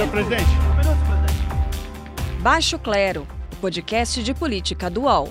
[0.00, 0.44] Senhor presidente.
[0.44, 2.40] Um minuto, presidente.
[2.40, 3.28] Baixo Clero,
[3.60, 5.28] podcast de política do UOL.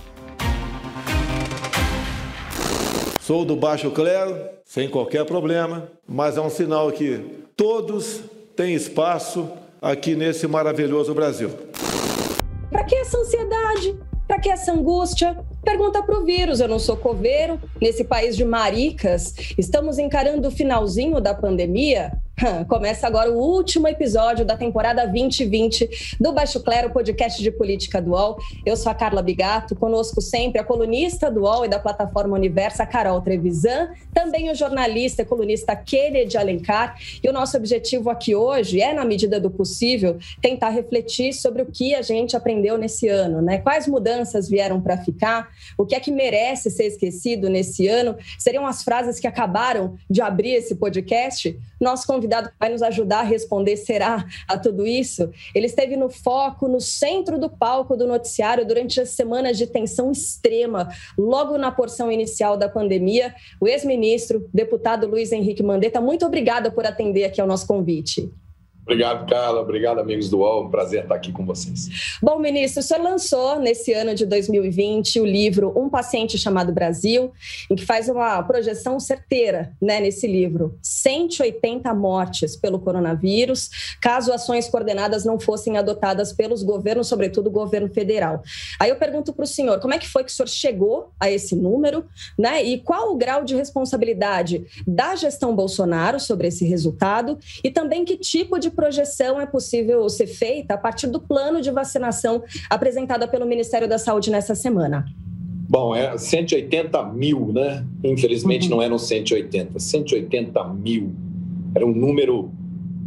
[3.19, 7.17] Sou do Baixo Clero, sem qualquer problema, mas é um sinal que
[7.57, 8.21] todos
[8.55, 9.49] têm espaço
[9.81, 11.49] aqui nesse maravilhoso Brasil.
[12.69, 13.97] Para que essa ansiedade?
[14.27, 15.35] Para que essa angústia?
[15.63, 16.59] Pergunta para o vírus.
[16.59, 17.59] Eu não sou coveiro.
[17.81, 22.11] Nesse país de maricas, estamos encarando o finalzinho da pandemia.
[22.67, 28.11] Começa agora o último episódio da temporada 2020 do Baixo Clero, podcast de política do
[28.11, 28.37] UOL.
[28.65, 32.85] Eu sou a Carla Bigato, conosco sempre a colunista do UOL e da plataforma Universa,
[32.85, 36.95] Carol Trevisan, também o jornalista e colunista Kennedy Alencar.
[37.21, 41.65] E o nosso objetivo aqui hoje é, na medida do possível, tentar refletir sobre o
[41.65, 43.57] que a gente aprendeu nesse ano, né?
[43.57, 48.65] Quais mudanças vieram para ficar, o que é que merece ser esquecido nesse ano, seriam
[48.65, 51.57] as frases que acabaram de abrir esse podcast.
[51.79, 55.97] Nosso convidado convidado que vai nos ajudar a responder será a tudo isso, ele esteve
[55.97, 61.57] no foco, no centro do palco do noticiário durante as semanas de tensão extrema, logo
[61.57, 63.33] na porção inicial da pandemia.
[63.59, 68.31] O ex-ministro, deputado Luiz Henrique Mandetta, muito obrigada por atender aqui ao nosso convite.
[68.89, 69.61] Obrigado, Carla.
[69.61, 70.67] Obrigado, amigos do UOL.
[70.67, 72.17] Prazer estar aqui com vocês.
[72.23, 77.31] Bom, ministro, o senhor lançou nesse ano de 2020 o livro Um Paciente Chamado Brasil,
[77.69, 80.75] em que faz uma projeção certeira né, nesse livro.
[80.81, 83.69] 180 mortes pelo coronavírus,
[84.01, 88.41] caso ações coordenadas não fossem adotadas pelos governos, sobretudo o governo federal.
[88.79, 91.29] Aí eu pergunto para o senhor, como é que foi que o senhor chegou a
[91.29, 92.63] esse número, né?
[92.63, 98.17] E qual o grau de responsabilidade da gestão Bolsonaro sobre esse resultado e também que
[98.17, 103.45] tipo de projeção é possível ser feita a partir do plano de vacinação apresentado pelo
[103.45, 105.05] Ministério da Saúde nessa semana?
[105.67, 107.85] Bom, é 180 mil, né?
[108.01, 108.77] Infelizmente uhum.
[108.77, 111.11] não eram 180, 180 mil.
[111.75, 112.51] Era um número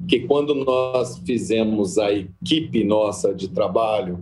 [0.06, 4.20] que quando nós fizemos a equipe nossa de trabalho,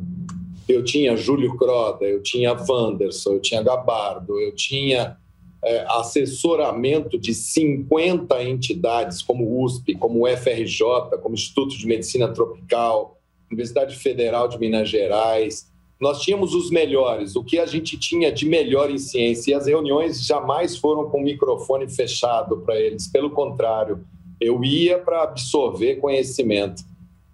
[0.69, 5.16] eu tinha Júlio Croda, eu tinha Wanderson, eu tinha Gabardo, eu tinha
[5.62, 13.19] é, assessoramento de 50 entidades, como USP, como UFRJ, como Instituto de Medicina Tropical,
[13.50, 15.71] Universidade Federal de Minas Gerais.
[16.00, 19.66] Nós tínhamos os melhores, o que a gente tinha de melhor em ciência, e as
[19.66, 24.03] reuniões jamais foram com microfone fechado para eles, pelo contrário,
[24.41, 26.82] eu ia para absorver conhecimento.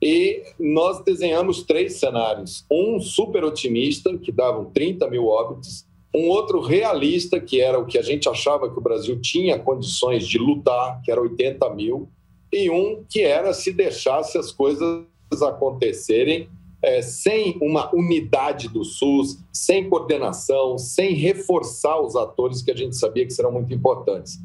[0.02, 5.85] E nós desenhamos três cenários: um super otimista, que davam 30 mil óbitos,
[6.16, 10.26] um outro realista, que era o que a gente achava que o Brasil tinha condições
[10.26, 12.08] de lutar, que era 80 mil,
[12.50, 15.04] e um que era se deixasse as coisas
[15.46, 16.48] acontecerem
[16.82, 22.96] é, sem uma unidade do SUS, sem coordenação, sem reforçar os atores que a gente
[22.96, 24.38] sabia que serão muito importantes,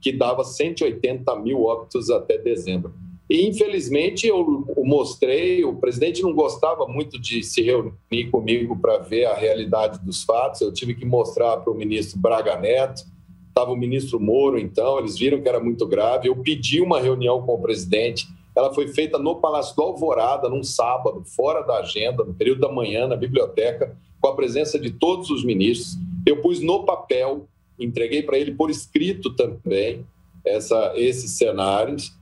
[0.00, 2.94] que dava 180 mil óbitos até dezembro.
[3.28, 9.26] E, infelizmente, eu mostrei, o presidente não gostava muito de se reunir comigo para ver
[9.26, 10.62] a realidade dos fatos.
[10.62, 13.04] Eu tive que mostrar para o ministro Braga Neto,
[13.48, 16.28] estava o ministro Moro, então, eles viram que era muito grave.
[16.28, 18.26] Eu pedi uma reunião com o presidente.
[18.56, 22.72] Ela foi feita no Palácio do Alvorada, num sábado, fora da agenda, no período da
[22.72, 25.98] manhã, na biblioteca, com a presença de todos os ministros.
[26.24, 27.46] Eu pus no papel,
[27.78, 30.06] entreguei para ele por escrito também
[30.46, 32.17] essa, esses cenários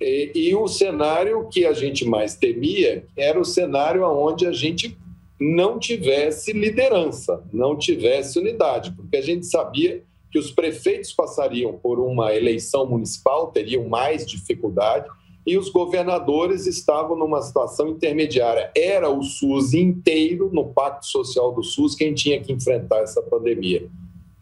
[0.00, 4.98] e, e, o cenário que a gente mais temia era o cenário onde a gente
[5.38, 11.98] não tivesse liderança, não tivesse unidade, porque a gente sabia que os prefeitos passariam por
[11.98, 15.08] uma eleição municipal, teriam mais dificuldade,
[15.46, 18.70] e os governadores estavam numa situação intermediária.
[18.76, 23.88] Era o SUS inteiro, no Pacto Social do SUS, quem tinha que enfrentar essa pandemia.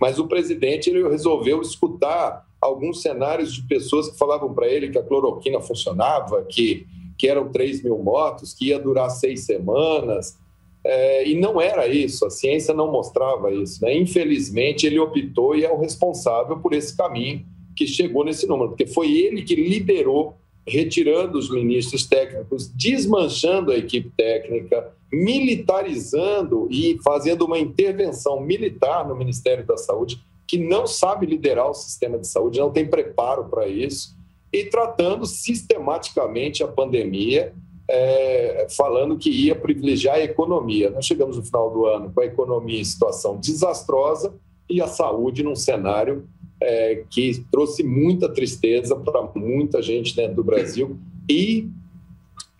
[0.01, 4.99] Mas o presidente ele resolveu escutar alguns cenários de pessoas que falavam para ele que
[4.99, 6.87] a cloroquina funcionava, que,
[7.17, 10.37] que eram 3 mil mortos, que ia durar seis semanas.
[10.85, 13.83] É, e não era isso, a ciência não mostrava isso.
[13.85, 13.97] Né?
[13.97, 17.45] Infelizmente, ele optou e é o responsável por esse caminho
[17.77, 20.35] que chegou nesse número, porque foi ele que liderou,
[20.67, 29.17] retirando os ministros técnicos, desmanchando a equipe técnica, militarizando e fazendo uma intervenção militar no
[29.17, 33.69] Ministério da Saúde que não sabe liderar o sistema de saúde, não tem preparo para
[33.69, 34.17] isso,
[34.51, 37.53] e tratando sistematicamente a pandemia,
[37.87, 40.91] é, falando que ia privilegiar a economia.
[40.91, 44.35] Nós chegamos no final do ano com a economia em situação desastrosa
[44.69, 46.27] e a saúde num cenário
[46.61, 50.99] é, que trouxe muita tristeza para muita gente dentro do Brasil
[51.29, 51.69] e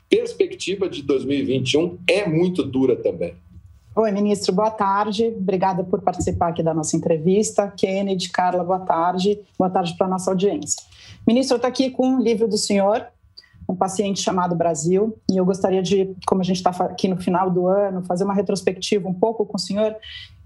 [0.09, 3.35] perspectiva de 2021 é muito dura também.
[4.01, 5.35] Oi, ministro, boa tarde.
[5.37, 7.67] Obrigada por participar aqui da nossa entrevista.
[7.67, 9.41] Kennedy, Carla, boa tarde.
[9.59, 10.81] Boa tarde para a nossa audiência.
[11.27, 13.05] Ministro, eu estou aqui com o livro do senhor,
[13.69, 17.51] um paciente chamado Brasil, e eu gostaria de, como a gente está aqui no final
[17.51, 19.97] do ano, fazer uma retrospectiva um pouco com o senhor,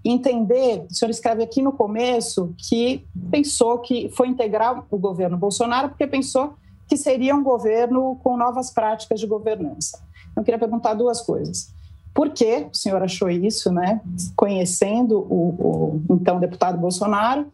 [0.03, 5.89] entender, o senhor escreve aqui no começo que pensou que foi integrar o governo Bolsonaro
[5.89, 6.55] porque pensou
[6.87, 10.03] que seria um governo com novas práticas de governança.
[10.35, 11.71] Eu queria perguntar duas coisas.
[12.13, 14.01] Por que o senhor achou isso, né?
[14.35, 17.47] Conhecendo o, o então deputado Bolsonaro,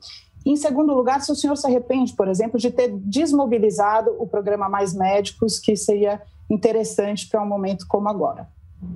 [0.46, 4.70] em segundo lugar, se o senhor se arrepende, por exemplo, de ter desmobilizado o programa
[4.70, 8.48] Mais Médicos, que seria interessante para um momento como agora.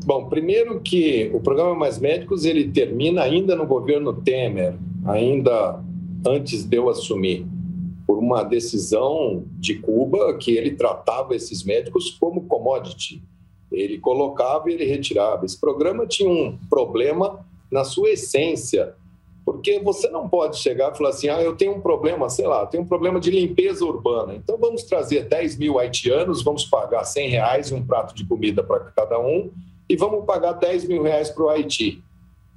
[0.05, 4.75] Bom, primeiro que o programa Mais Médicos ele termina ainda no governo Temer,
[5.05, 5.79] ainda
[6.25, 7.45] antes de eu assumir,
[8.07, 13.21] por uma decisão de Cuba que ele tratava esses médicos como commodity.
[13.73, 15.45] Ele colocava e ele retirava.
[15.45, 18.93] Esse programa tinha um problema na sua essência,
[19.45, 22.65] porque você não pode chegar e falar assim: ah, eu tenho um problema, sei lá,
[22.65, 24.35] tenho um problema de limpeza urbana.
[24.35, 28.79] Então vamos trazer 10 mil haitianos, vamos pagar 100 reais um prato de comida para
[28.95, 29.51] cada um
[29.89, 32.01] e vamos pagar 10 mil reais para o Haiti.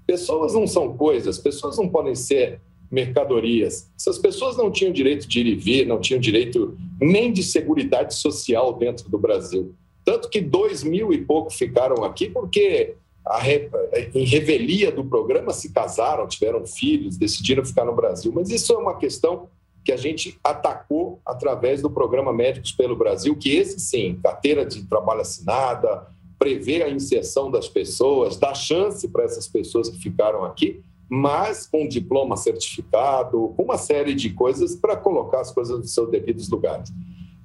[0.06, 2.60] Pessoas não são coisas, pessoas não podem ser
[2.90, 3.90] mercadorias.
[3.98, 8.14] Essas pessoas não tinham direito de ir e vir, não tinham direito nem de seguridade
[8.14, 9.74] social dentro do Brasil.
[10.06, 12.94] Tanto que dois mil e pouco ficaram aqui porque
[13.40, 13.68] re...
[14.14, 18.30] em revelia do programa se casaram, tiveram filhos, decidiram ficar no Brasil.
[18.32, 19.48] Mas isso é uma questão
[19.84, 24.84] que a gente atacou através do programa Médicos pelo Brasil, que esse sim, carteira de
[24.84, 26.06] trabalho assinada,
[26.38, 31.88] prevê a inserção das pessoas, dá chance para essas pessoas que ficaram aqui, mas com
[31.88, 36.92] diploma certificado, com uma série de coisas para colocar as coisas nos seus devidos lugares.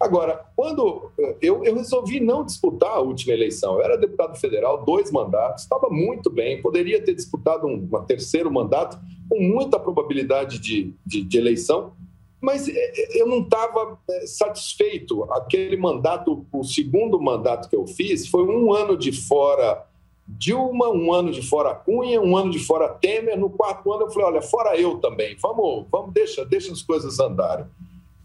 [0.02, 4.84] Agora, quando eh, eu, eu, resolvi não disputar a última eleição, eu era deputado federal,
[4.84, 9.00] dois mandatos, estava muito bem, poderia ter disputado um, terceiro mandato
[9.30, 11.94] com muita probabilidade de, de, de eleição,
[12.42, 15.24] mas eh, eh, eu não estava satisfeito.
[15.32, 19.86] Aquele mandato, o segundo mandato que eu fiz, foi um ano de fora
[20.28, 23.38] Dilma, um ano de fora Cunha, um ano de fora Temer.
[23.38, 25.36] No quarto ano eu falei, olha, fora eu também.
[25.40, 27.68] Vamos, vamos, deixa, deixa as coisas andarem.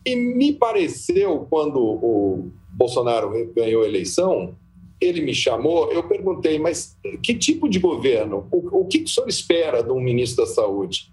[0.07, 4.55] E me pareceu, quando o Bolsonaro ganhou a eleição,
[5.01, 8.47] ele me chamou, eu perguntei, mas que tipo de governo?
[8.53, 11.13] O, o que o senhor espera de um ministro da Saúde?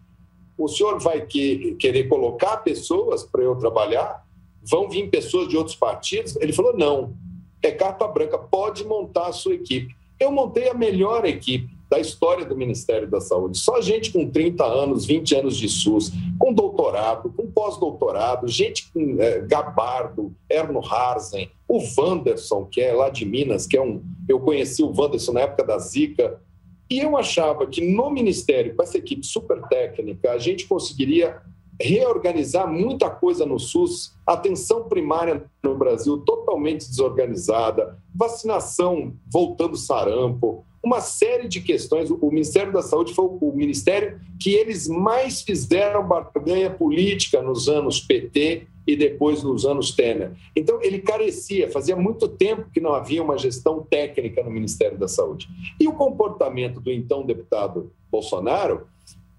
[0.56, 4.24] O senhor vai que, querer colocar pessoas para eu trabalhar?
[4.62, 6.36] Vão vir pessoas de outros partidos?
[6.36, 7.16] Ele falou: não,
[7.64, 9.96] é carta branca, pode montar a sua equipe.
[10.20, 13.60] Eu montei a melhor equipe da história do Ministério da Saúde.
[13.60, 19.18] Só gente com 30 anos, 20 anos de SUS, com doutorado, com pós-doutorado, gente com
[19.20, 24.02] é, Gabardo, Erno Harzen, o Wanderson, que é lá de Minas, que é um.
[24.28, 26.42] Eu conheci o Wanderson na época da Zika.
[26.90, 31.44] E eu achava que no Ministério, com essa equipe super técnica, a gente conseguiria
[31.80, 41.00] reorganizar muita coisa no SUS, atenção primária no Brasil totalmente desorganizada, vacinação voltando sarampo, uma
[41.00, 42.12] série de questões.
[42.12, 48.02] O Ministério da Saúde foi o ministério que eles mais fizeram barganha política nos anos
[48.02, 50.34] PT e depois nos anos Temer.
[50.54, 55.08] Então, ele carecia, fazia muito tempo que não havia uma gestão técnica no Ministério da
[55.08, 55.48] Saúde.
[55.80, 58.86] E o comportamento do então deputado Bolsonaro,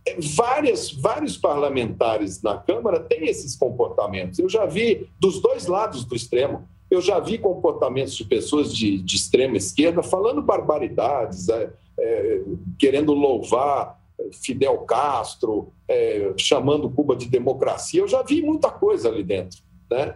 [0.06, 4.38] é, várias, vários parlamentares na Câmara têm esses comportamentos.
[4.38, 6.66] Eu já vi dos dois lados do extremo.
[6.94, 12.42] Eu já vi comportamentos de pessoas de, de extrema esquerda falando barbaridades, é, é,
[12.78, 14.00] querendo louvar
[14.32, 18.00] Fidel Castro, é, chamando Cuba de democracia.
[18.00, 19.58] Eu já vi muita coisa ali dentro.
[19.90, 20.14] Né?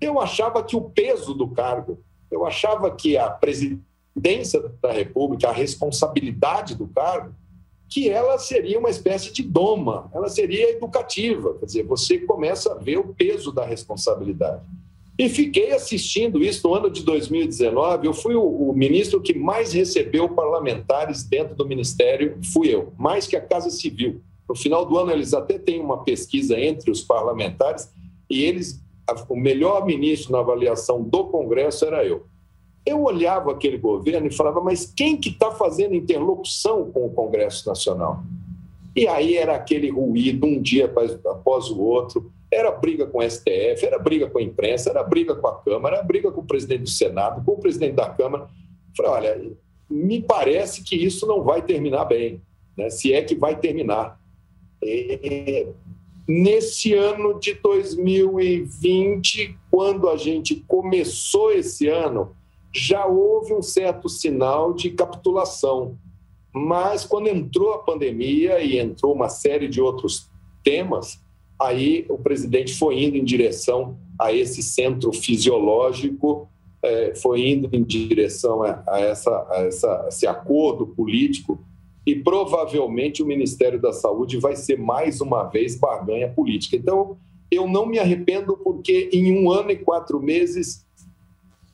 [0.00, 1.98] Eu achava que o peso do cargo,
[2.30, 7.34] eu achava que a presidência da República, a responsabilidade do cargo,
[7.88, 12.76] que ela seria uma espécie de doma, ela seria educativa, quer dizer, você começa a
[12.76, 14.62] ver o peso da responsabilidade.
[15.20, 18.06] E fiquei assistindo isso no ano de 2019.
[18.06, 23.26] Eu fui o, o, ministro que mais recebeu parlamentares dentro do ministério, fui eu, mais
[23.26, 24.22] que a Casa Civil.
[24.48, 27.92] No final do ano, eles até têm uma pesquisa entre os parlamentares
[28.30, 28.82] e eles,
[29.28, 32.24] o melhor ministro na avaliação do Congresso era eu.
[32.86, 37.68] Eu olhava aquele governo e falava, mas quem que está fazendo interlocução com o Congresso
[37.68, 38.22] Nacional?
[38.96, 43.30] E aí era aquele ruído, um dia após, após o outro, era briga com o
[43.30, 46.46] STF, era briga com a imprensa, era briga com a Câmara, era briga com o
[46.46, 48.48] presidente do Senado, com o presidente da Câmara.
[48.96, 49.52] Falei, olha,
[49.88, 52.42] me parece que isso não vai terminar bem,
[52.76, 52.90] né?
[52.90, 54.18] se é que vai terminar.
[54.82, 55.68] E,
[56.26, 62.34] nesse ano de 2020, quando a gente começou esse ano,
[62.72, 65.96] já houve um certo sinal de capitulação.
[66.52, 70.28] Mas quando entrou a pandemia e entrou uma série de outros
[70.64, 71.20] temas,
[71.60, 76.48] aí o presidente foi indo em direção a esse centro fisiológico
[76.82, 81.62] é, foi indo em direção a, essa, a essa, esse acordo político
[82.06, 86.76] e provavelmente o Ministério da Saúde vai ser mais uma vez barganha política.
[86.76, 87.18] Então,
[87.50, 90.86] eu não me arrependo porque em um ano e quatro meses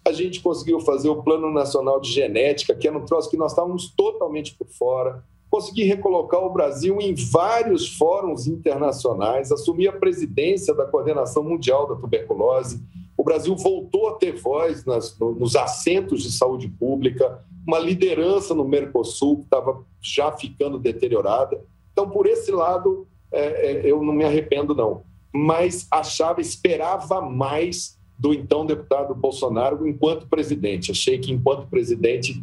[0.06, 3.52] a gente conseguiu fazer o Plano Nacional de Genética, que era um troço que nós
[3.52, 5.24] estávamos totalmente por fora.
[5.50, 11.96] Consegui recolocar o Brasil em vários fóruns internacionais, assumir a presidência da Coordenação Mundial da
[11.96, 12.82] Tuberculose.
[13.16, 18.66] O Brasil voltou a ter voz nas, nos assentos de saúde pública, uma liderança no
[18.66, 21.60] Mercosul que estava já ficando deteriorada.
[21.92, 25.02] Então, por esse lado, é, é, eu não me arrependo, não.
[25.32, 30.90] Mas achava, esperava mais do então deputado Bolsonaro enquanto presidente.
[30.90, 32.42] Achei que, enquanto presidente,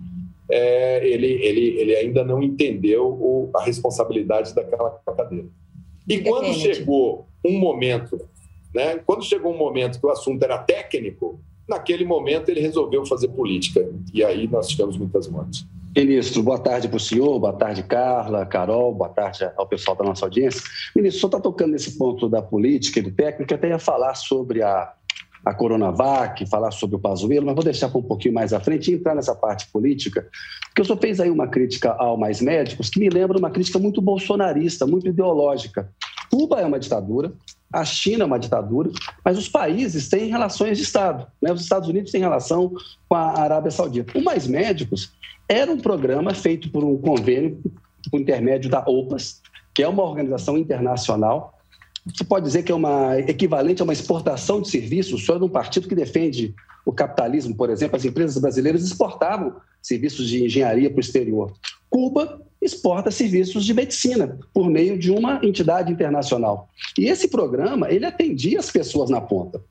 [0.54, 5.48] é, ele, ele, ele ainda não entendeu o, a responsabilidade daquela cadeira.
[6.08, 8.20] E quando chegou um momento,
[8.74, 13.30] né, quando chegou um momento que o assunto era técnico, naquele momento ele resolveu fazer
[13.30, 13.90] política.
[14.14, 15.66] E aí nós tivemos muitas mortes.
[15.96, 20.04] Ministro, boa tarde para o senhor, boa tarde, Carla, Carol, boa tarde ao pessoal da
[20.04, 20.62] nossa audiência.
[20.96, 24.16] Ministro, o senhor está tocando nesse ponto da política e do técnico, até ia falar
[24.16, 24.92] sobre a,
[25.46, 28.92] a Coronavac, falar sobre o Pazuello, mas vou deixar para um pouquinho mais à frente
[28.92, 30.28] e entrar nessa parte política,
[30.68, 33.78] porque o senhor fez aí uma crítica ao Mais Médicos que me lembra uma crítica
[33.78, 35.90] muito bolsonarista, muito ideológica.
[36.32, 37.34] Cuba é uma ditadura,
[37.72, 38.90] a China é uma ditadura,
[39.24, 41.28] mas os países têm relações de Estado.
[41.42, 41.52] Né?
[41.52, 42.72] Os Estados Unidos têm relação
[43.10, 44.18] com a Arábia Saudita.
[44.18, 45.12] O Mais Médicos
[45.48, 47.62] era um programa feito por um convênio
[48.10, 49.42] por intermédio da OPAS,
[49.74, 51.53] que é uma organização internacional.
[52.06, 55.26] Você pode dizer que é uma equivalente a uma exportação de serviços.
[55.26, 56.54] Só de um partido que defende
[56.86, 61.54] o capitalismo, por exemplo, as empresas brasileiras exportavam serviços de engenharia para o exterior.
[61.90, 66.70] Cuba exporta serviços de medicina por meio de uma entidade internacional.
[66.98, 69.62] E esse programa, ele atendia as pessoas na ponta.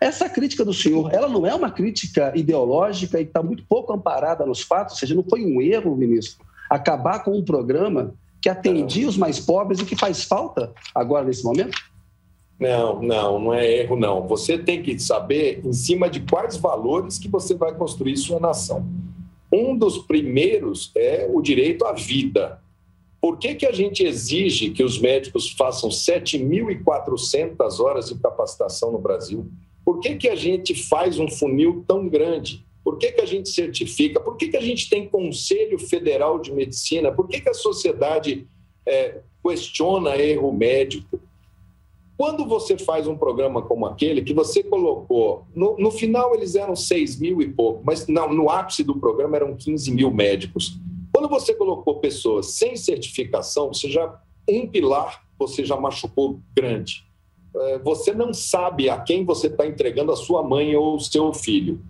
[0.00, 4.44] Essa crítica do senhor, ela não é uma crítica ideológica e está muito pouco amparada
[4.44, 8.14] nos fatos, ou seja, não foi um erro, ministro, acabar com um programa
[8.46, 11.76] que atendia os mais pobres e que faz falta agora nesse momento?
[12.60, 14.28] Não, não, não é erro, não.
[14.28, 18.86] Você tem que saber em cima de quais valores que você vai construir sua nação.
[19.52, 22.62] Um dos primeiros é o direito à vida.
[23.20, 29.00] Por que, que a gente exige que os médicos façam 7.400 horas de capacitação no
[29.00, 29.50] Brasil?
[29.84, 32.64] Por que, que a gente faz um funil tão grande?
[32.86, 34.20] Por que, que a gente certifica?
[34.20, 37.10] Por que, que a gente tem Conselho Federal de Medicina?
[37.10, 38.46] Por que, que a sociedade
[38.86, 41.18] é, questiona erro médico?
[42.16, 46.76] Quando você faz um programa como aquele, que você colocou, no, no final eles eram
[46.76, 50.78] 6 mil e pouco, mas não, no ápice do programa eram 15 mil médicos.
[51.12, 54.16] Quando você colocou pessoas sem certificação, você já,
[54.48, 57.04] um pilar, você já machucou grande.
[57.52, 61.34] É, você não sabe a quem você está entregando a sua mãe ou o seu
[61.34, 61.80] filho.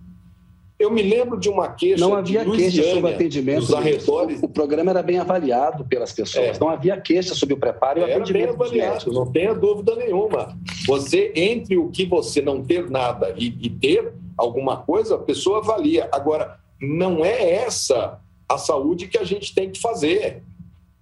[0.78, 2.06] Eu me lembro de uma queixa.
[2.06, 3.60] Não havia de queixa sobre atendimento.
[3.60, 4.42] Dos arredores.
[4.42, 6.56] O programa era bem avaliado pelas pessoas.
[6.56, 6.60] É.
[6.60, 8.56] Não havia queixa sobre o preparo e o era atendimento.
[8.58, 10.56] Bem avaliado, não tenha dúvida nenhuma.
[10.86, 15.58] Você, entre o que você não ter nada e, e ter alguma coisa, a pessoa
[15.58, 16.08] avalia.
[16.12, 20.42] Agora, não é essa a saúde que a gente tem que fazer.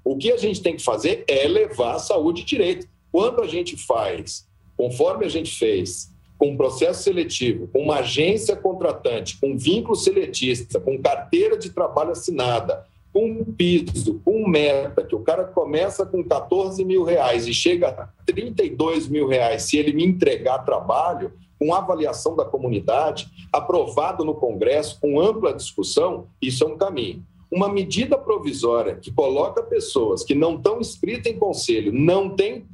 [0.04, 2.86] O que a gente tem que fazer é levar a saúde direito.
[3.10, 6.13] Quando a gente faz, conforme a gente fez,
[6.44, 12.10] com um processo seletivo, com uma agência contratante, com vínculo seletista, com carteira de trabalho
[12.10, 17.54] assinada, com um piso, com meta, que o cara começa com 14 mil reais e
[17.54, 24.22] chega a 32 mil reais se ele me entregar trabalho, com avaliação da comunidade, aprovado
[24.22, 27.24] no Congresso, com ampla discussão, isso é um caminho.
[27.50, 32.66] Uma medida provisória que coloca pessoas que não estão inscritas em conselho, não têm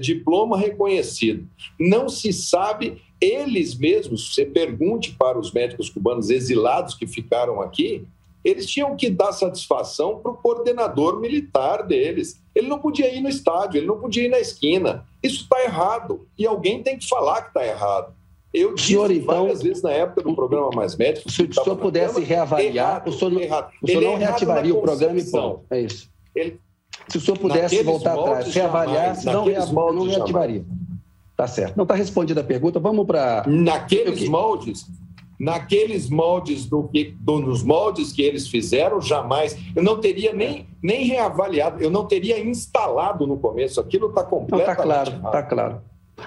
[0.00, 1.46] diploma reconhecido.
[1.78, 8.06] Não se sabe, eles mesmos, você pergunte para os médicos cubanos exilados que ficaram aqui,
[8.44, 12.40] eles tinham que dar satisfação para o coordenador militar deles.
[12.54, 15.04] Ele não podia ir no estádio, ele não podia ir na esquina.
[15.22, 18.14] Isso está errado e alguém tem que falar que está errado.
[18.54, 21.34] Eu disse senhor, então, várias vezes na época do programa Mais Médicos.
[21.34, 25.18] Se o senhor pudesse reavaliar, errado, o senhor, não, o senhor não reativaria o programa
[25.18, 25.24] e.
[25.70, 26.10] É isso.
[26.34, 26.58] Ele,
[27.08, 30.64] se o senhor pudesse naqueles voltar atrás, reavaliar, jamais, não, reabol, não reativaria.
[31.36, 31.76] Tá certo.
[31.76, 32.80] Não está respondida a pergunta.
[32.80, 33.44] Vamos para.
[33.46, 34.86] Naqueles moldes,
[35.38, 39.56] naqueles moldes do que, do, nos moldes que eles fizeram, jamais.
[39.74, 43.80] Eu não teria nem, nem reavaliado, eu não teria instalado no começo.
[43.80, 44.70] Aquilo está completamente.
[44.70, 45.80] Está claro, está claro.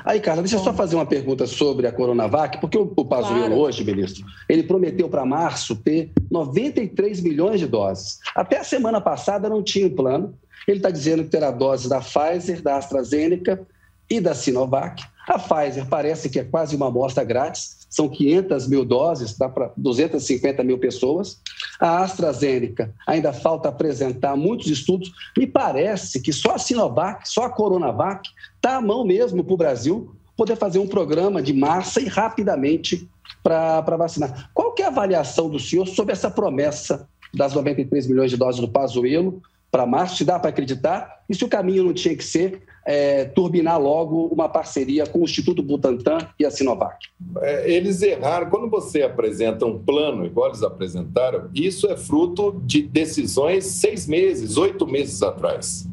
[0.05, 3.47] Aí, Carla, deixa eu só fazer uma pergunta sobre a Coronavac, porque o, o Pazuello
[3.47, 3.61] claro.
[3.61, 8.19] hoje, ministro, ele prometeu para março ter 93 milhões de doses.
[8.33, 10.33] Até a semana passada não tinha o plano.
[10.67, 13.65] Ele está dizendo que terá doses da Pfizer, da AstraZeneca
[14.09, 15.03] e da Sinovac.
[15.27, 19.71] A Pfizer parece que é quase uma amostra grátis, são 500 mil doses, dá para
[19.75, 21.41] 250 mil pessoas.
[21.79, 25.11] A AstraZeneca ainda falta apresentar muitos estudos.
[25.37, 29.57] Me parece que só a Sinovac, só a Coronavac, está à mão mesmo para o
[29.57, 33.09] Brasil poder fazer um programa de massa e rapidamente
[33.43, 34.49] para vacinar.
[34.53, 38.61] Qual que é a avaliação do senhor sobre essa promessa das 93 milhões de doses
[38.61, 40.17] do Pazuello para março?
[40.17, 41.23] Se dá para acreditar?
[41.29, 45.23] E se o caminho não tinha que ser é, turbinar logo uma parceria com o
[45.23, 46.97] Instituto Butantan e a Sinovac?
[47.39, 48.49] É, eles erraram.
[48.49, 54.57] Quando você apresenta um plano, igual eles apresentaram, isso é fruto de decisões seis meses,
[54.57, 55.87] oito meses atrás.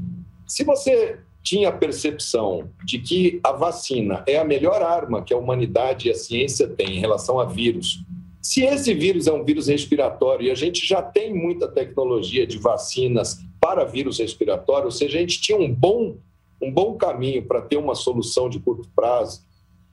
[0.47, 5.37] Se você tinha a percepção de que a vacina é a melhor arma que a
[5.38, 8.04] humanidade e a ciência têm em relação a vírus.
[8.42, 12.58] Se esse vírus é um vírus respiratório e a gente já tem muita tecnologia de
[12.58, 16.17] vacinas para vírus respiratório, ou seja, a gente tinha um bom,
[16.61, 19.47] um bom caminho para ter uma solução de curto prazo,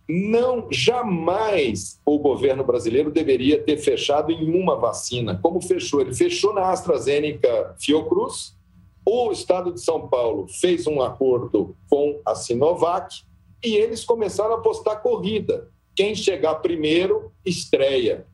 [0.07, 6.00] não jamais o governo brasileiro deveria ter fechado em uma vacina, como fechou.
[6.00, 8.55] Ele fechou na AstraZeneca Fiocruz,
[9.05, 13.24] o Estado de São Paulo fez um acordo com a Sinovac
[13.63, 15.69] e eles começaram a postar corrida.
[15.95, 18.27] Quem chegar primeiro, estreia.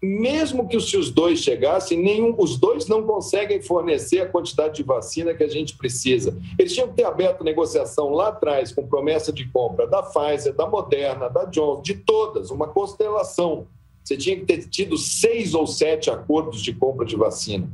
[0.00, 4.84] Mesmo que se os dois chegassem, nenhum, os dois não conseguem fornecer a quantidade de
[4.84, 6.36] vacina que a gente precisa.
[6.56, 10.68] Eles tinham que ter aberto negociação lá atrás com promessa de compra da Pfizer, da
[10.68, 13.66] Moderna, da Johnson, de todas, uma constelação.
[14.04, 17.68] Você tinha que ter tido seis ou sete acordos de compra de vacina.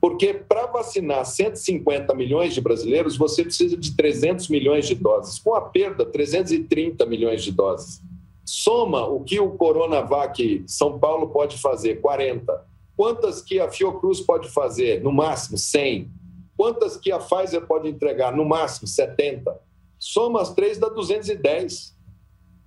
[0.00, 5.40] Porque para vacinar 150 milhões de brasileiros, você precisa de 300 milhões de doses.
[5.40, 8.00] Com a perda, 330 milhões de doses.
[8.46, 12.64] Soma o que o Coronavac São Paulo pode fazer, 40.
[12.96, 15.02] Quantas que a Fiocruz pode fazer?
[15.02, 16.08] No máximo, 100.
[16.56, 18.34] Quantas que a Pfizer pode entregar?
[18.34, 19.60] No máximo, 70.
[19.98, 21.94] Soma as três, dá 210.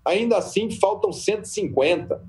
[0.03, 2.21] Ainda assim, faltam 150.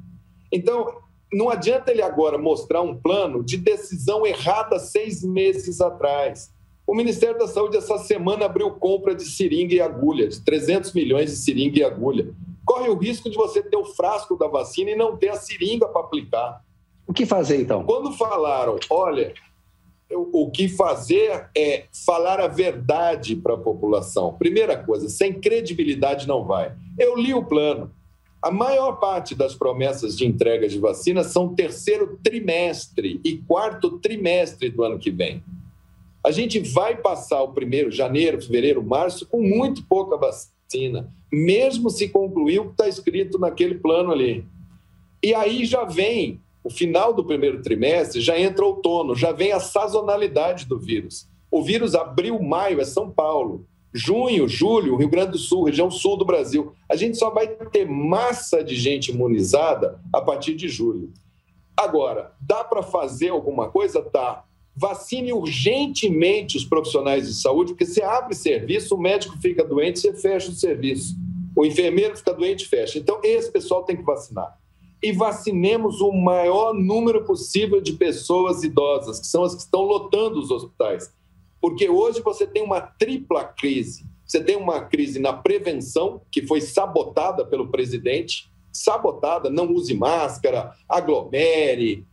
[0.53, 0.95] Então,
[1.33, 6.53] não adianta ele agora mostrar um plano de decisão errada seis meses atrás.
[6.87, 11.31] O Ministério da Saúde essa semana abriu compra de seringa e agulha, de 300 milhões
[11.31, 12.33] de seringa e agulha.
[12.71, 15.89] Corre o risco de você ter o frasco da vacina e não ter a seringa
[15.89, 16.65] para aplicar.
[17.05, 17.83] O que fazer então?
[17.83, 19.35] Quando falaram, olha,
[20.09, 24.35] o que fazer é falar a verdade para a população.
[24.35, 26.73] Primeira coisa, sem credibilidade não vai.
[26.97, 27.91] Eu li o plano.
[28.41, 34.71] A maior parte das promessas de entrega de vacinas são terceiro trimestre e quarto trimestre
[34.71, 35.43] do ano que vem.
[36.25, 40.60] A gente vai passar o primeiro, janeiro, fevereiro, março, com muito pouca vacina,
[41.33, 44.45] mesmo se concluir o que está escrito naquele plano ali.
[45.23, 49.61] E aí já vem o final do primeiro trimestre, já entra outono, já vem a
[49.61, 51.29] sazonalidade do vírus.
[51.51, 53.67] O vírus abril, maio é São Paulo.
[53.93, 56.73] Junho, julho, Rio Grande do Sul, região sul do Brasil.
[56.89, 61.13] A gente só vai ter massa de gente imunizada a partir de julho.
[61.77, 64.01] Agora, dá para fazer alguma coisa?
[64.03, 64.45] Tá.
[64.81, 70.15] Vacine urgentemente os profissionais de saúde, porque você abre serviço, o médico fica doente, você
[70.15, 71.15] fecha o serviço.
[71.55, 72.99] O enfermeiro fica doente, fecha.
[72.99, 74.59] Então, esse pessoal tem que vacinar.
[75.03, 80.39] E vacinemos o maior número possível de pessoas idosas, que são as que estão lotando
[80.39, 81.13] os hospitais
[81.61, 84.07] porque hoje você tem uma tripla crise.
[84.25, 90.73] Você tem uma crise na prevenção, que foi sabotada pelo presidente, sabotada, não use máscara,
[90.89, 92.07] aglomere.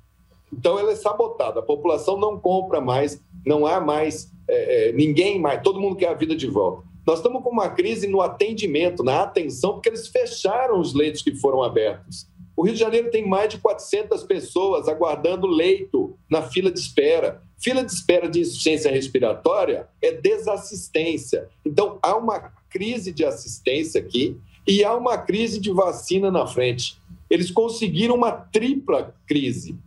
[0.51, 5.39] Então ela é sabotada, a população não compra mais, não há mais, é, é, ninguém
[5.39, 6.83] mais, todo mundo quer a vida de volta.
[7.05, 11.33] Nós estamos com uma crise no atendimento, na atenção, porque eles fecharam os leitos que
[11.35, 12.27] foram abertos.
[12.57, 17.41] O Rio de Janeiro tem mais de 400 pessoas aguardando leito na fila de espera.
[17.59, 21.47] Fila de espera de insuficiência respiratória é desassistência.
[21.63, 24.35] Então, há uma crise de assistência aqui
[24.67, 26.99] e há uma crise de vacina na frente.
[27.29, 29.77] Eles conseguiram uma tripla crise.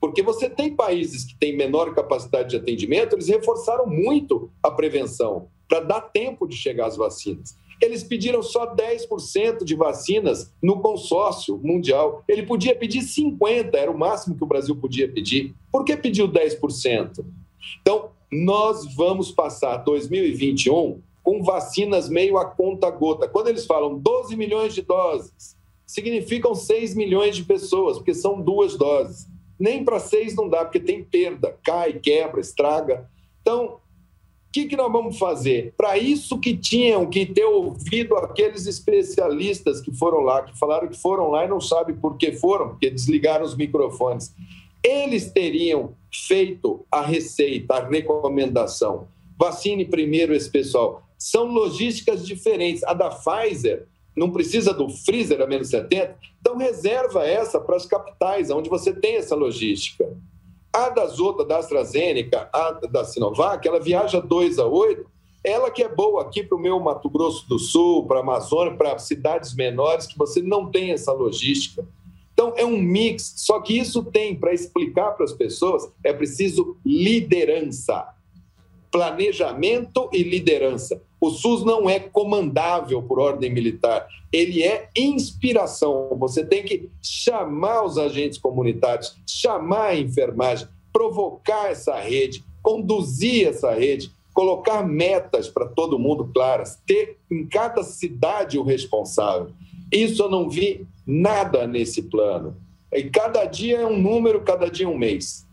[0.00, 5.48] Porque você tem países que têm menor capacidade de atendimento, eles reforçaram muito a prevenção
[5.68, 7.56] para dar tempo de chegar às vacinas.
[7.80, 12.22] Eles pediram só 10% de vacinas no consórcio mundial.
[12.28, 15.54] Ele podia pedir 50%, era o máximo que o Brasil podia pedir.
[15.72, 17.24] Por que pediu 10%?
[17.80, 23.28] Então, nós vamos passar 2021 com vacinas meio a conta-gota.
[23.28, 28.76] Quando eles falam 12 milhões de doses, significam 6 milhões de pessoas, porque são duas
[28.76, 29.26] doses.
[29.60, 33.06] Nem para seis não dá, porque tem perda, cai, quebra, estraga.
[33.42, 33.76] Então,
[34.50, 35.74] o que, que nós vamos fazer?
[35.76, 40.98] Para isso que tinham que ter ouvido aqueles especialistas que foram lá, que falaram que
[40.98, 44.34] foram lá e não sabem por que foram, porque desligaram os microfones.
[44.82, 49.06] Eles teriam feito a receita, a recomendação.
[49.38, 51.02] Vacine primeiro esse pessoal.
[51.18, 52.82] São logísticas diferentes.
[52.84, 53.86] A da Pfizer
[54.20, 58.92] não precisa do freezer a menos 70, então reserva essa para as capitais, onde você
[58.92, 60.14] tem essa logística.
[60.70, 65.06] A das outras, da AstraZeneca, a da Sinovac, ela viaja 2 a 8,
[65.42, 68.76] ela que é boa aqui para o meu Mato Grosso do Sul, para a Amazônia,
[68.76, 71.88] para cidades menores, que você não tem essa logística.
[72.34, 76.76] Então, é um mix, só que isso tem, para explicar para as pessoas, é preciso
[76.84, 78.06] liderança,
[78.90, 81.02] planejamento e liderança.
[81.20, 86.16] O SUS não é comandável por ordem militar, ele é inspiração.
[86.18, 93.72] Você tem que chamar os agentes comunitários, chamar a enfermagem, provocar essa rede, conduzir essa
[93.72, 99.50] rede, colocar metas para todo mundo claras, ter em cada cidade o responsável.
[99.92, 102.56] Isso eu não vi nada nesse plano.
[102.92, 105.46] E cada dia é um número, cada dia é um mês.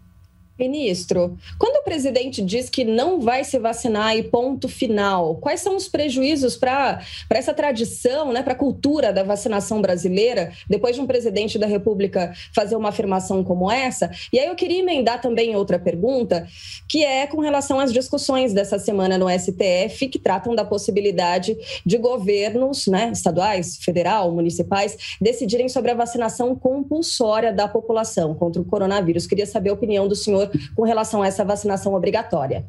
[0.59, 5.75] Ministro, quando o presidente diz que não vai se vacinar e ponto final, quais são
[5.75, 11.05] os prejuízos para essa tradição, né, para a cultura da vacinação brasileira, depois de um
[11.05, 14.09] presidente da República fazer uma afirmação como essa?
[14.33, 16.47] E aí eu queria emendar também outra pergunta,
[16.89, 21.97] que é com relação às discussões dessa semana no STF, que tratam da possibilidade de
[21.99, 29.27] governos né, estaduais, federal, municipais, decidirem sobre a vacinação compulsória da população contra o coronavírus.
[29.27, 32.65] Queria saber a opinião do senhor com relação a essa vacinação obrigatória?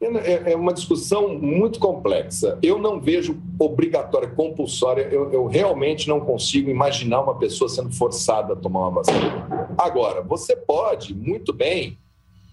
[0.00, 2.58] É, é uma discussão muito complexa.
[2.62, 5.02] Eu não vejo obrigatória, compulsória.
[5.02, 9.74] Eu, eu, realmente não consigo imaginar uma pessoa sendo forçada a tomar uma vacina.
[9.76, 11.98] Agora, você pode, muito bem,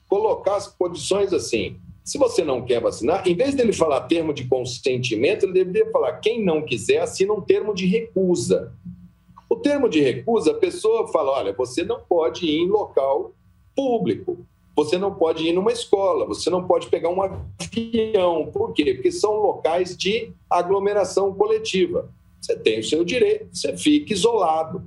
[0.10, 1.78] colocar as condições assim.
[2.04, 6.14] Se você não quer vacinar, em vez dele falar termo de consentimento, ele deveria falar
[6.20, 8.74] quem não quiser assina um termo de recusa.
[9.50, 13.32] O termo de recusa, a pessoa fala: olha, você não pode ir em local
[13.78, 14.40] público.
[14.76, 18.50] Você não pode ir numa escola, você não pode pegar um avião.
[18.52, 18.96] Por quê?
[18.96, 22.12] Porque são locais de aglomeração coletiva.
[22.42, 24.84] Você tem o seu direito, você fica isolado.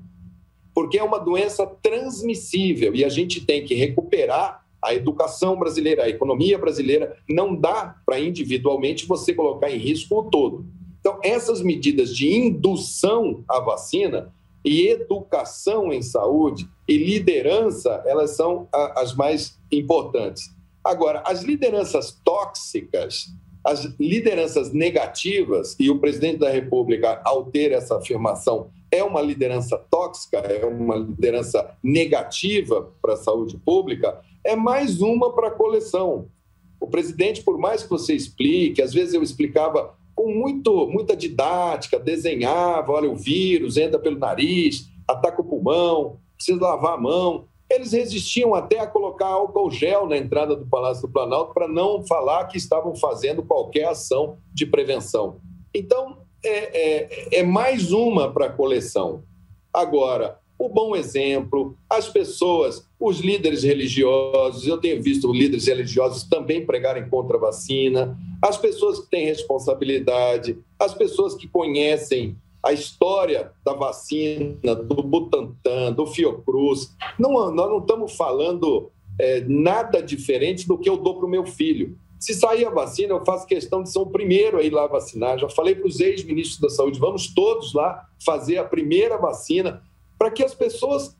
[0.74, 6.08] Porque é uma doença transmissível e a gente tem que recuperar a educação brasileira, a
[6.08, 7.16] economia brasileira.
[7.28, 10.64] Não dá para individualmente você colocar em risco o todo.
[11.00, 14.32] Então, essas medidas de indução à vacina
[14.64, 20.50] e educação em saúde e liderança, elas são as mais importantes.
[20.84, 23.26] Agora, as lideranças tóxicas,
[23.64, 29.78] as lideranças negativas, e o presidente da República, ao ter essa afirmação, é uma liderança
[29.90, 36.28] tóxica, é uma liderança negativa para a saúde pública, é mais uma para a coleção.
[36.80, 41.98] O presidente, por mais que você explique, às vezes eu explicava com muito, muita didática,
[41.98, 47.46] desenhava, olha, o vírus entra pelo nariz, ataca o pulmão, precisa lavar a mão.
[47.70, 52.06] Eles resistiam até a colocar álcool gel na entrada do Palácio do Planalto para não
[52.06, 55.40] falar que estavam fazendo qualquer ação de prevenção.
[55.74, 59.24] Então, é, é, é mais uma para a coleção.
[59.72, 66.66] Agora, o bom exemplo, as pessoas, os líderes religiosos, eu tenho visto líderes religiosos também
[66.66, 73.52] pregarem contra a vacina, as pessoas que têm responsabilidade, as pessoas que conhecem a história
[73.64, 76.94] da vacina, do Butantan, do Fiocruz.
[77.18, 81.46] Não, nós não estamos falando é, nada diferente do que eu dou para o meu
[81.46, 81.96] filho.
[82.18, 85.38] Se sair a vacina, eu faço questão de ser o primeiro a ir lá vacinar.
[85.38, 89.82] Já falei para os ex-ministros da Saúde, vamos todos lá fazer a primeira vacina
[90.20, 91.16] para que as pessoas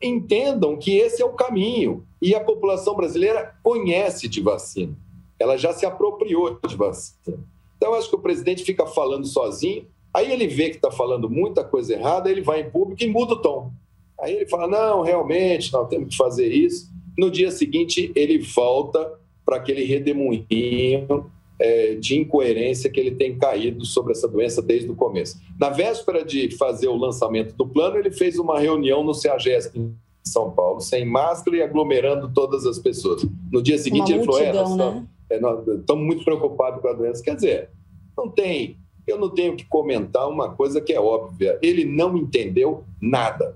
[0.00, 2.06] entendam que esse é o caminho.
[2.22, 4.96] E a população brasileira conhece de vacina.
[5.40, 7.36] Ela já se apropriou de vacina.
[7.76, 11.64] Então, acho que o presidente fica falando sozinho, aí ele vê que está falando muita
[11.64, 13.72] coisa errada, ele vai em público e muda o tom.
[14.20, 16.88] Aí ele fala: não, realmente, nós temos que fazer isso.
[17.18, 23.84] No dia seguinte, ele volta para aquele redemoinho é, de incoerência que ele tem caído
[23.84, 25.40] sobre essa doença desde o começo.
[25.58, 29.96] Na véspera de fazer o lançamento do plano, ele fez uma reunião no CEAGESP em
[30.24, 33.24] São Paulo, sem máscara e aglomerando todas as pessoas.
[33.52, 35.06] No dia seguinte, uma ele multidão, falou: é, né?
[35.30, 37.22] é, nós estamos muito preocupados com a doença.
[37.22, 37.70] Quer dizer,
[38.16, 38.76] não tem.
[39.06, 41.58] Eu não tenho que comentar uma coisa que é óbvia.
[41.62, 43.54] Ele não entendeu nada.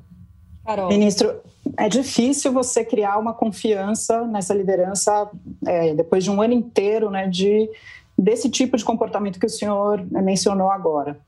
[0.69, 0.91] Carol.
[0.91, 1.35] Ministro,
[1.79, 5.31] é difícil você criar uma confiança nessa liderança
[5.67, 7.71] é, depois de um ano inteiro né, de,
[8.19, 11.19] desse tipo de comportamento que o senhor mencionou agora.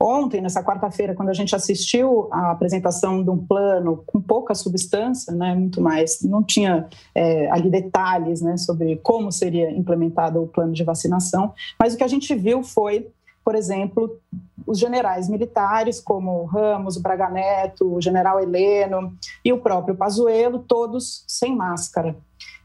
[0.00, 5.34] Ontem, nessa quarta-feira, quando a gente assistiu à apresentação de um plano com pouca substância,
[5.34, 10.72] né, muito mais, não tinha é, ali detalhes né, sobre como seria implementado o plano
[10.72, 13.08] de vacinação, mas o que a gente viu foi
[13.48, 14.20] por exemplo,
[14.66, 21.24] os generais militares, como Ramos, Braga Neto, o general Heleno e o próprio Pazuello, todos
[21.26, 22.14] sem máscara.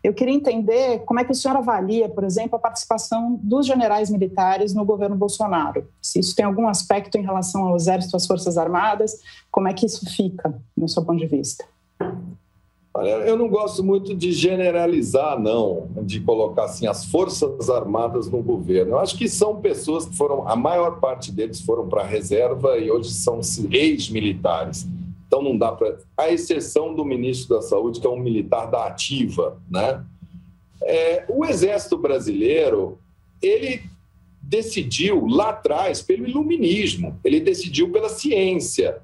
[0.04, 4.10] Eu queria entender como é que o senhor avalia, por exemplo, a participação dos generais
[4.10, 5.88] militares no governo Bolsonaro.
[6.02, 9.86] Se isso tem algum aspecto em relação ao Exército, às Forças Armadas, como é que
[9.86, 11.64] isso fica, no seu ponto de vista?
[12.96, 18.44] Olha, eu não gosto muito de generalizar, não, de colocar assim as forças armadas no
[18.44, 18.92] governo.
[18.92, 22.78] Eu acho que são pessoas que foram, a maior parte deles foram para a reserva
[22.78, 24.88] e hoje são ex-militares.
[25.26, 28.86] Então não dá para, a exceção do ministro da Saúde, que é um militar da
[28.86, 30.04] ativa, né?
[30.84, 33.00] É, o Exército Brasileiro
[33.42, 33.82] ele
[34.40, 39.02] decidiu lá atrás pelo iluminismo, ele decidiu pela ciência.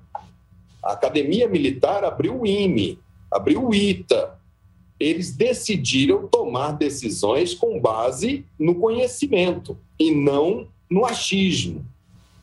[0.83, 2.99] A Academia Militar abriu o IME,
[3.31, 4.37] abriu o ITA.
[4.99, 11.85] Eles decidiram tomar decisões com base no conhecimento e não no achismo.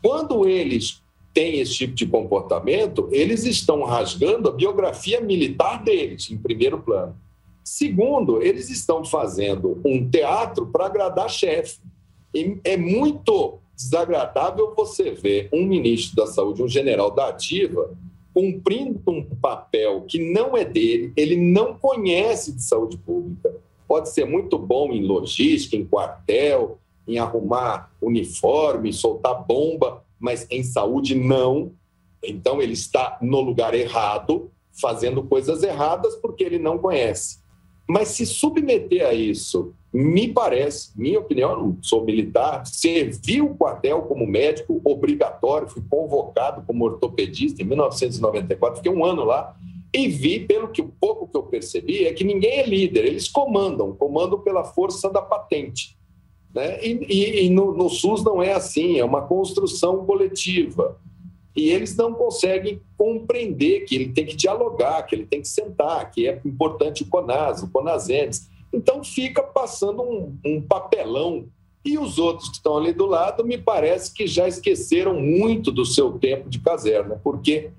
[0.02, 1.02] Quando eles
[1.34, 7.14] têm esse tipo de comportamento, eles estão rasgando a biografia militar deles, em primeiro plano.
[7.62, 11.78] Segundo, eles estão fazendo um teatro para agradar chefe.
[12.64, 17.90] É muito desagradável você ver um ministro da Saúde, um general da ativa,
[18.36, 23.50] cumprindo um papel que não é dele, ele não conhece de saúde pública.
[23.88, 30.62] Pode ser muito bom em logística, em quartel, em arrumar uniforme, soltar bomba, mas em
[30.62, 31.72] saúde não.
[32.22, 37.38] Então ele está no lugar errado, fazendo coisas erradas porque ele não conhece.
[37.88, 44.02] Mas se submeter a isso me parece, minha opinião, não sou militar, servi o quartel
[44.02, 49.56] como médico obrigatório, fui convocado como ortopedista em 1994, fiquei um ano lá
[49.94, 53.94] e vi, pelo que pouco que eu percebi, é que ninguém é líder, eles comandam,
[53.94, 55.96] comandam pela força da patente.
[56.54, 56.78] Né?
[56.84, 61.00] E, e, e no, no SUS não é assim, é uma construção coletiva.
[61.56, 66.10] E eles não conseguem compreender que ele tem que dialogar, que ele tem que sentar,
[66.10, 71.46] que é importante o CONAS, o CONASENS então fica passando um, um papelão.
[71.84, 75.84] E os outros que estão ali do lado, me parece que já esqueceram muito do
[75.84, 77.70] seu tempo de caserna, porque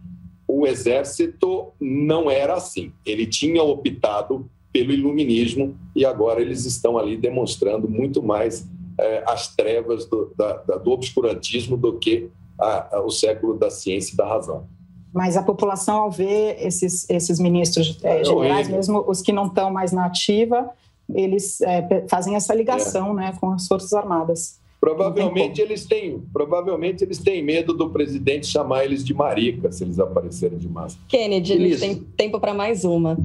[0.48, 2.94] o exército não era assim.
[3.06, 8.66] Ele tinha optado pelo iluminismo e agora eles estão ali demonstrando muito mais
[8.98, 12.30] é, as trevas do, da, do obscurantismo do que
[12.60, 14.66] a, a, o século da ciência e da razão.
[15.14, 19.72] Mas a população, ao ver esses, esses ministros é, generais, mesmo os que não estão
[19.72, 20.70] mais na ativa,
[21.14, 23.26] eles é, fazem essa ligação é.
[23.26, 24.60] né, com as Forças Armadas.
[24.80, 30.00] Provavelmente eles têm, provavelmente eles têm medo do presidente chamar eles de marica se eles
[30.00, 31.04] aparecerem de máscara.
[31.08, 33.18] Kennedy, eles têm tempo para mais uma.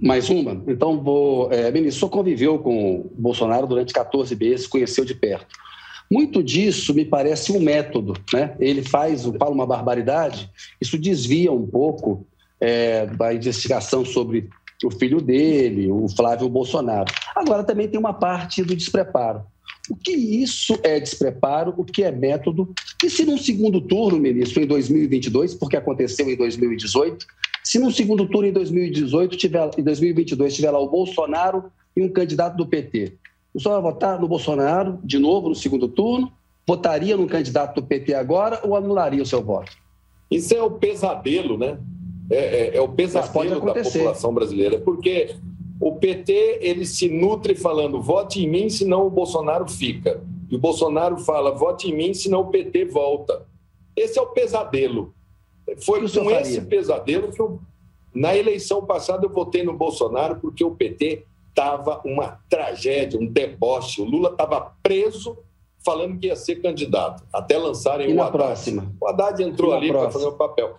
[0.00, 0.62] Mais uma?
[0.68, 1.52] Então vou.
[1.52, 5.56] É, ministro, o conviveu com o Bolsonaro durante 14 meses, conheceu de perto.
[6.08, 8.54] Muito disso me parece um método, né?
[8.60, 12.24] Ele faz, fala uma barbaridade, isso desvia um pouco
[12.60, 14.48] é, da investigação sobre
[14.86, 17.12] o filho dele, o Flávio Bolsonaro.
[17.34, 19.42] Agora também tem uma parte do despreparo.
[19.90, 24.62] O que isso é despreparo, o que é método, e se num segundo turno, ministro,
[24.62, 27.26] em 2022, porque aconteceu em 2018,
[27.64, 31.64] se num segundo turno em 2018 tiver, em 2022 tiver lá o Bolsonaro
[31.96, 33.14] e um candidato do PT,
[33.54, 36.32] o senhor vai votar no Bolsonaro de novo no segundo turno?
[36.66, 39.72] Votaria no candidato do PT agora ou anularia o seu voto?
[40.30, 41.78] Isso é o pesadelo, né?
[42.30, 45.36] É, é, é o pesadelo da população brasileira, porque
[45.80, 50.22] o PT ele se nutre falando vote em mim, senão o Bolsonaro fica.
[50.50, 53.46] E o Bolsonaro fala vote em mim, senão o PT volta.
[53.96, 55.14] Esse é o pesadelo.
[55.84, 57.58] Foi com esse pesadelo que eu,
[58.14, 64.00] na eleição passada eu votei no Bolsonaro porque o PT estava uma tragédia, um deboche.
[64.00, 65.38] O Lula estava preso
[65.84, 68.32] falando que ia ser candidato, até lançarem e o Haddad.
[68.32, 68.92] Próxima?
[69.00, 70.76] O Haddad entrou ali para fazer o papel.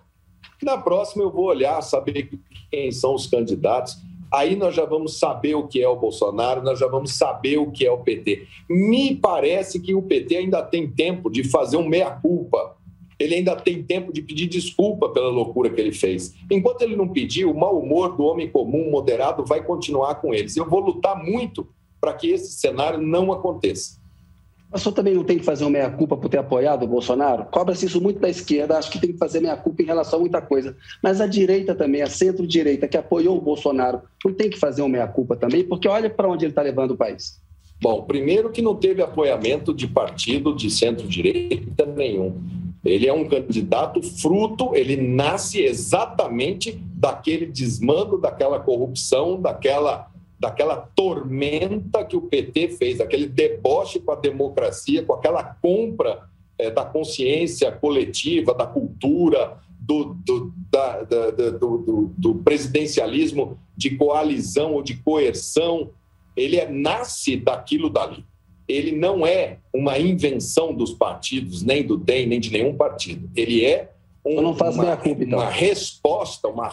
[0.62, 2.30] Na próxima eu vou olhar, saber
[2.72, 3.98] quem são os candidatos.
[4.34, 7.72] Aí nós já vamos saber o que é o Bolsonaro, nós já vamos saber o
[7.72, 8.48] que é o PT.
[8.68, 12.76] Me parece que o PT ainda tem tempo de fazer um meia-culpa.
[13.20, 16.34] Ele ainda tem tempo de pedir desculpa pela loucura que ele fez.
[16.50, 20.58] Enquanto ele não pedir, o mau humor do homem comum moderado vai continuar com eles.
[20.58, 21.68] Eu vou lutar muito
[22.02, 24.03] para que esse cenário não aconteça.
[24.74, 27.46] O também não tem que fazer uma meia-culpa por ter apoiado o Bolsonaro?
[27.46, 30.42] Cobra-se isso muito da esquerda, acho que tem que fazer meia-culpa em relação a muita
[30.42, 30.76] coisa.
[31.02, 34.90] Mas a direita também, a centro-direita, que apoiou o Bolsonaro, não tem que fazer uma
[34.90, 37.40] meia-culpa também, porque olha para onde ele está levando o país.
[37.80, 42.42] Bom, primeiro que não teve apoiamento de partido de centro-direita nenhum.
[42.84, 50.12] Ele é um candidato fruto, ele nasce exatamente daquele desmando, daquela corrupção, daquela
[50.44, 56.28] daquela tormenta que o PT fez, aquele deboche com a democracia, com aquela compra
[56.60, 64.74] é, da consciência coletiva, da cultura, do, do, da, da, do, do, presidencialismo de coalizão
[64.74, 65.92] ou de coerção.
[66.36, 68.26] Ele é, nasce daquilo dali.
[68.68, 73.30] Ele não é uma invenção dos partidos, nem do DEM, nem de nenhum partido.
[73.34, 73.94] Ele é
[74.26, 75.40] um, uma, culpa, então.
[75.40, 76.70] uma resposta, uma,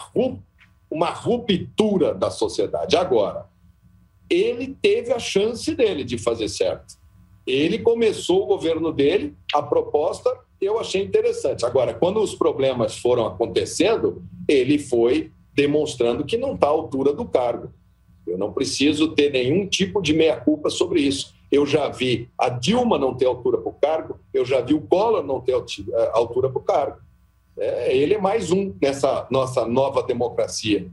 [0.89, 2.97] uma ruptura da sociedade.
[2.97, 3.49] Agora,
[4.31, 6.95] ele teve a chance dele de fazer certo.
[7.45, 11.65] Ele começou o governo dele, a proposta eu achei interessante.
[11.65, 17.25] Agora, quando os problemas foram acontecendo, ele foi demonstrando que não está à altura do
[17.25, 17.73] cargo.
[18.25, 21.33] Eu não preciso ter nenhum tipo de meia-culpa sobre isso.
[21.51, 24.81] Eu já vi a Dilma não ter altura para o cargo, eu já vi o
[24.81, 26.97] Collor não ter eh, altura para o cargo.
[27.57, 30.89] É, ele é mais um nessa nossa nova democracia.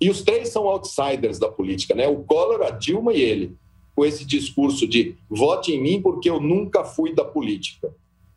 [0.00, 2.08] E os três são outsiders da política, né?
[2.08, 3.56] O Collor, a Dilma e ele,
[3.94, 7.94] com esse discurso de vote em mim porque eu nunca fui da política.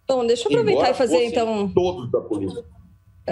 [0.08, 1.70] Bom, deixa eu aproveitar Embora e fazer então.
[1.74, 2.77] Todos da política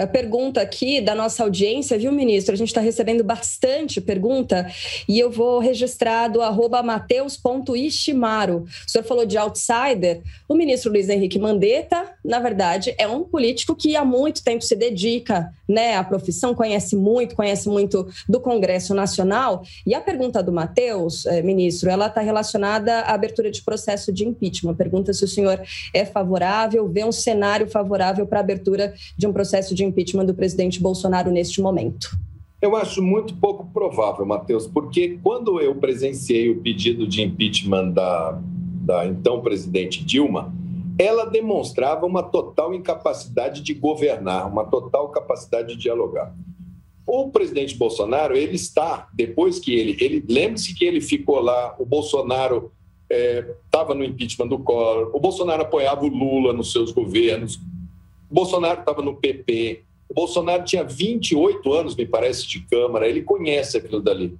[0.04, 2.52] pergunta aqui da nossa audiência, viu, ministro?
[2.52, 4.66] A gente está recebendo bastante pergunta
[5.08, 8.66] e eu vou registrar do arroba mateus.ishimaru.
[8.86, 10.22] O senhor falou de outsider.
[10.48, 14.74] O ministro Luiz Henrique Mandetta, na verdade, é um político que há muito tempo se
[14.74, 19.62] dedica né, à profissão, conhece muito, conhece muito do Congresso Nacional.
[19.86, 24.26] E a pergunta do Mateus, eh, ministro, ela está relacionada à abertura de processo de
[24.26, 24.74] impeachment.
[24.74, 25.60] Pergunta se o senhor
[25.94, 30.34] é favorável, vê um cenário favorável para a abertura de um processo de impeachment do
[30.34, 32.18] presidente Bolsonaro neste momento?
[32.60, 38.40] Eu acho muito pouco provável, Matheus, porque quando eu presenciei o pedido de impeachment da,
[38.86, 40.52] da então presidente Dilma,
[40.98, 46.34] ela demonstrava uma total incapacidade de governar, uma total capacidade de dialogar.
[47.06, 49.96] O presidente Bolsonaro, ele está, depois que ele.
[50.00, 52.72] ele Lembre-se que ele ficou lá, o Bolsonaro
[53.08, 57.60] estava é, no impeachment do Collor, o Bolsonaro apoiava o Lula nos seus governos,
[58.34, 63.76] Bolsonaro estava no PP, o Bolsonaro tinha 28 anos, me parece, de Câmara, ele conhece
[63.76, 64.36] aquilo dali.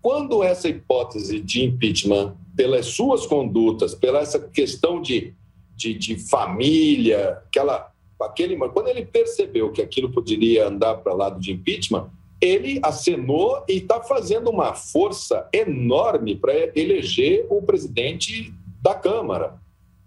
[0.00, 5.34] Quando essa hipótese de impeachment, pelas suas condutas, pela essa questão de,
[5.74, 11.52] de, de família, aquela, aquele, quando ele percebeu que aquilo poderia andar para lado de
[11.52, 12.10] impeachment,
[12.40, 19.58] ele acenou e está fazendo uma força enorme para eleger o presidente da Câmara.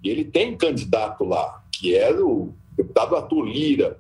[0.04, 4.00] E ele tem candidato lá, que é o deputado Arthur Lira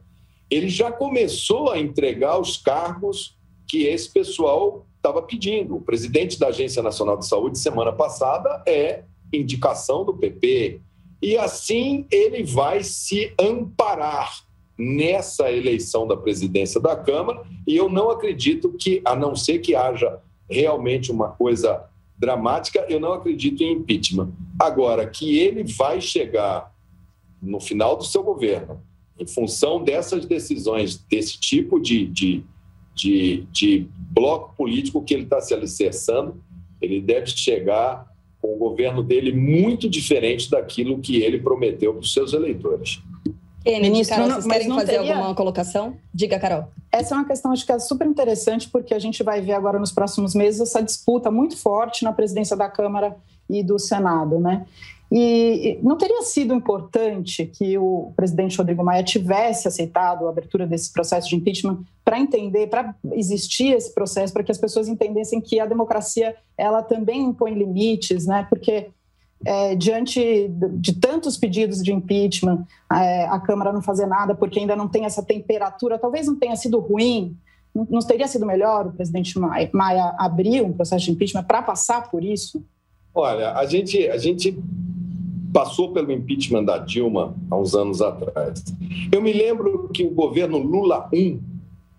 [0.49, 3.35] ele já começou a entregar os cargos
[3.67, 5.75] que esse pessoal estava pedindo.
[5.75, 10.79] O presidente da Agência Nacional de Saúde, semana passada, é indicação do PP.
[11.21, 14.45] E assim ele vai se amparar
[14.77, 17.43] nessa eleição da presidência da Câmara.
[17.65, 21.83] E eu não acredito que, a não ser que haja realmente uma coisa
[22.17, 24.31] dramática, eu não acredito em impeachment.
[24.57, 26.73] Agora, que ele vai chegar
[27.41, 28.82] no final do seu governo
[29.19, 32.43] em função dessas decisões, desse tipo de, de,
[32.93, 36.41] de, de bloco político que ele está se alicerçando,
[36.80, 38.06] ele deve chegar
[38.39, 43.02] com o governo dele muito diferente daquilo que ele prometeu para os seus eleitores.
[43.65, 45.15] Ministro, Carol, vocês querem fazer teria...
[45.15, 45.97] alguma colocação?
[46.13, 46.71] Diga, Carol.
[46.89, 49.78] Essa é uma questão, acho que é super interessante, porque a gente vai ver agora
[49.78, 53.17] nos próximos meses essa disputa muito forte na presidência da Câmara
[53.50, 54.65] e do Senado, né?
[55.11, 60.91] E não teria sido importante que o presidente Rodrigo Maia tivesse aceitado a abertura desse
[60.91, 65.59] processo de impeachment para entender, para existir esse processo, para que as pessoas entendessem que
[65.59, 68.45] a democracia ela também impõe limites, né?
[68.49, 68.89] Porque
[69.45, 74.75] é, diante de tantos pedidos de impeachment, é, a Câmara não fazer nada porque ainda
[74.75, 77.37] não tem essa temperatura, talvez não tenha sido ruim,
[77.73, 82.09] não, teria sido melhor o presidente Maia, Maia abrir um processo de impeachment para passar
[82.09, 82.63] por isso?
[83.13, 84.57] Olha, a gente, a gente
[85.53, 88.63] passou pelo impeachment da Dilma há uns anos atrás.
[89.12, 91.39] Eu me lembro que o governo Lula I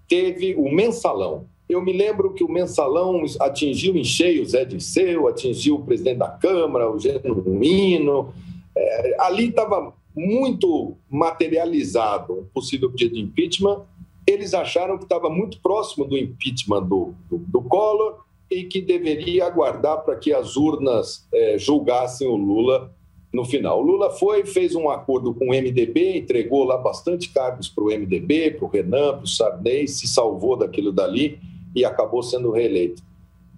[0.09, 1.47] teve o mensalão.
[1.69, 6.19] Eu me lembro que o mensalão atingiu em cheio o Zé Disseu, atingiu o presidente
[6.19, 8.33] da Câmara, o Genuíno.
[8.75, 13.83] É, ali estava muito materializado um possível pedido de impeachment.
[14.27, 19.47] Eles acharam que estava muito próximo do impeachment do, do, do Collor e que deveria
[19.47, 22.91] aguardar para que as urnas é, julgassem o Lula
[23.33, 23.81] no final.
[23.81, 27.89] O Lula foi, fez um acordo com o MDB, entregou lá bastante cargos para o
[27.89, 31.39] MDB, para o Renan, para o Sarney, se salvou daquilo dali
[31.75, 33.03] e acabou sendo reeleito.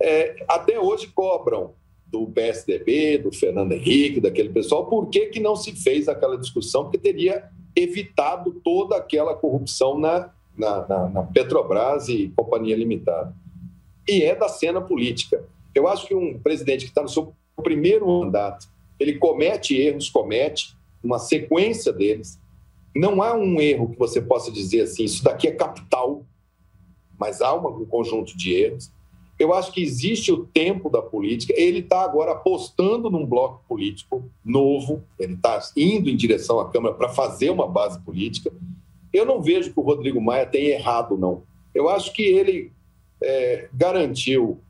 [0.02, 1.72] É, até hoje cobram
[2.06, 6.84] do PSDB, do Fernando Henrique, daquele pessoal, por que, que não se fez aquela discussão?
[6.84, 13.32] Porque teria evitado toda aquela corrupção na, na, na, na Petrobras e Companhia Limitada.
[14.08, 15.44] E é da cena política.
[15.72, 18.66] Eu acho que um presidente que está no seu primeiro mandato,
[19.00, 22.38] ele comete erros, comete, uma sequência deles.
[22.94, 26.24] Não há um erro que você possa dizer assim, isso daqui é capital,
[27.18, 28.92] mas há um conjunto de erros.
[29.38, 31.54] Eu acho que existe o tempo da política.
[31.56, 36.94] Ele está agora apostando num bloco político novo, ele está indo em direção à Câmara
[36.94, 38.52] para fazer uma base política.
[39.12, 41.42] Eu não vejo que o Rodrigo Maia tenha errado, não.
[41.74, 42.70] Eu acho que ele
[43.22, 44.60] é, garantiu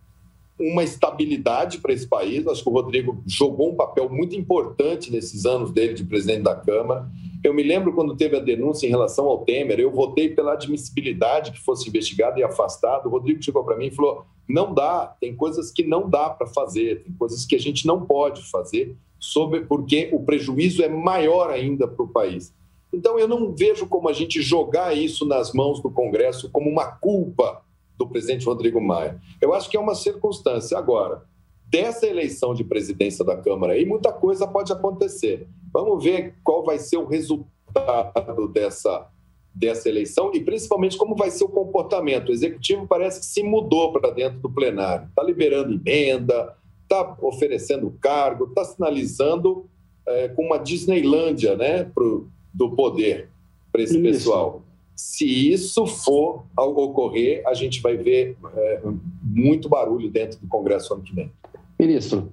[0.61, 2.47] uma estabilidade para esse país.
[2.47, 6.55] Acho que o Rodrigo jogou um papel muito importante nesses anos dele de presidente da
[6.55, 7.09] Câmara.
[7.43, 11.53] Eu me lembro quando teve a denúncia em relação ao Temer, eu votei pela admissibilidade
[11.53, 13.07] que fosse investigado e afastado.
[13.07, 16.47] O Rodrigo chegou para mim e falou: não dá, tem coisas que não dá para
[16.47, 21.51] fazer, tem coisas que a gente não pode fazer, sobre, porque o prejuízo é maior
[21.51, 22.53] ainda para o país.
[22.93, 26.87] Então, eu não vejo como a gente jogar isso nas mãos do Congresso como uma
[26.87, 27.63] culpa
[28.01, 29.21] do presidente Rodrigo Maia.
[29.43, 30.79] Eu acho que é uma circunstância.
[30.79, 31.23] Agora,
[31.67, 35.47] dessa eleição de presidência da Câmara aí, muita coisa pode acontecer.
[35.71, 39.07] Vamos ver qual vai ser o resultado dessa,
[39.55, 42.31] dessa eleição e principalmente como vai ser o comportamento.
[42.31, 47.95] O executivo parece que se mudou para dentro do plenário, está liberando emenda, está oferecendo
[48.01, 49.67] cargo, está sinalizando
[50.07, 53.29] é, com uma Disneylândia né, pro, do poder
[53.71, 54.03] para esse Isso.
[54.03, 54.63] pessoal.
[55.01, 58.81] Se isso for ao ocorrer, a gente vai ver é,
[59.23, 61.33] muito barulho dentro do Congresso ano que vem.
[61.79, 62.31] Ministro,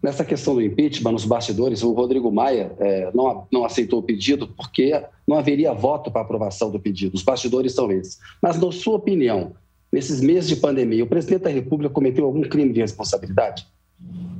[0.00, 4.46] nessa questão do impeachment, nos bastidores, o Rodrigo Maia é, não, não aceitou o pedido
[4.46, 7.16] porque não haveria voto para aprovação do pedido.
[7.16, 8.20] Os bastidores são esses.
[8.40, 9.54] Mas, na sua opinião,
[9.92, 13.66] nesses meses de pandemia, o presidente da República cometeu algum crime de responsabilidade?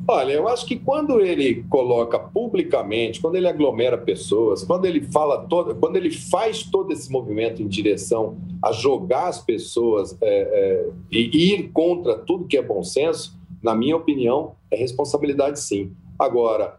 [0.09, 5.47] Olha, eu acho que quando ele coloca publicamente, quando ele aglomera pessoas, quando ele fala
[5.47, 10.91] todo, quando ele faz todo esse movimento em direção a jogar as pessoas é, é,
[11.11, 15.91] e ir contra tudo que é bom senso, na minha opinião, é responsabilidade sim.
[16.17, 16.79] Agora,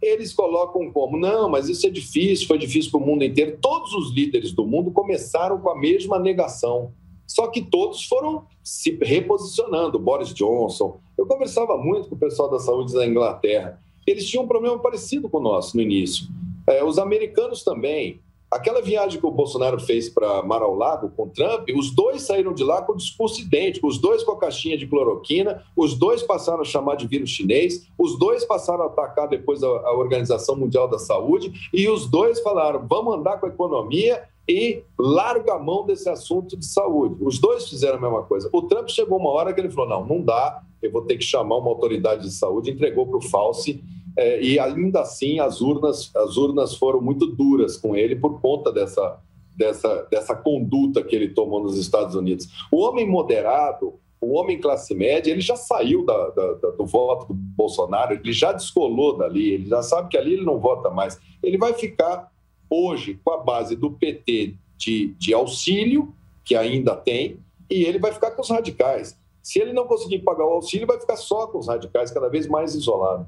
[0.00, 3.58] eles colocam como, não, mas isso é difícil, foi difícil para o mundo inteiro.
[3.60, 6.92] Todos os líderes do mundo começaram com a mesma negação.
[7.32, 9.98] Só que todos foram se reposicionando.
[9.98, 11.00] Boris Johnson.
[11.16, 13.80] Eu conversava muito com o pessoal da saúde da Inglaterra.
[14.06, 16.26] Eles tinham um problema parecido com o nosso no início.
[16.66, 18.20] É, os americanos também.
[18.50, 22.82] Aquela viagem que o Bolsonaro fez para Mar-ao-Lago com Trump, os dois saíram de lá
[22.82, 26.96] com discurso idêntico, os dois com a caixinha de cloroquina, os dois passaram a chamar
[26.96, 31.50] de vírus chinês, os dois passaram a atacar depois a, a Organização Mundial da Saúde,
[31.72, 36.56] e os dois falaram: vamos andar com a economia e larga a mão desse assunto
[36.56, 37.16] de saúde.
[37.20, 38.48] Os dois fizeram a mesma coisa.
[38.52, 41.24] O Trump chegou uma hora que ele falou: não, não dá, eu vou ter que
[41.24, 43.82] chamar uma autoridade de saúde, entregou para o Fauci.
[44.16, 48.70] É, e ainda assim as urnas, as urnas foram muito duras com ele por conta
[48.70, 49.18] dessa,
[49.56, 52.46] dessa, dessa conduta que ele tomou nos Estados Unidos.
[52.70, 57.28] O homem moderado, o homem classe média, ele já saiu da, da, da, do voto
[57.28, 61.18] do Bolsonaro, ele já descolou dali, ele já sabe que ali ele não vota mais.
[61.42, 62.30] Ele vai ficar
[62.72, 66.14] hoje com a base do PT de, de auxílio,
[66.44, 67.36] que ainda tem,
[67.70, 69.16] e ele vai ficar com os radicais.
[69.42, 72.46] Se ele não conseguir pagar o auxílio, vai ficar só com os radicais, cada vez
[72.46, 73.26] mais isolado.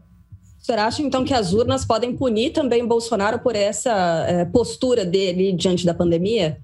[0.61, 3.93] O senhor acha, então, que as urnas podem punir também Bolsonaro por essa
[4.27, 6.59] é, postura dele diante da pandemia?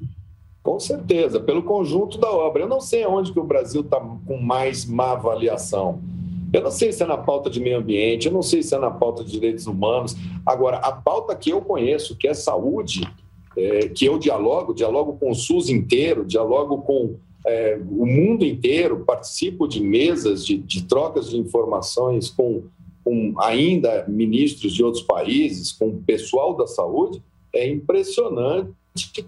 [0.62, 2.62] Com certeza, pelo conjunto da obra.
[2.62, 6.00] Eu não sei onde que o Brasil está com mais má avaliação.
[6.52, 8.78] Eu não sei se é na pauta de meio ambiente, eu não sei se é
[8.78, 10.16] na pauta de direitos humanos.
[10.44, 13.02] Agora, a pauta que eu conheço, que é saúde,
[13.56, 19.04] é, que eu dialogo, dialogo com o SUS inteiro, dialogo com é, o mundo inteiro,
[19.04, 22.64] participo de mesas de, de trocas de informações com,
[23.04, 27.22] com ainda ministros de outros países, com o pessoal da saúde,
[27.52, 28.70] é impressionante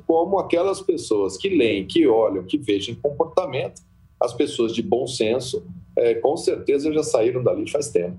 [0.07, 3.81] como aquelas pessoas que leem, que olham, que vejam comportamento,
[4.21, 5.65] as pessoas de bom senso,
[5.97, 8.17] é, com certeza já saíram dali faz tempo.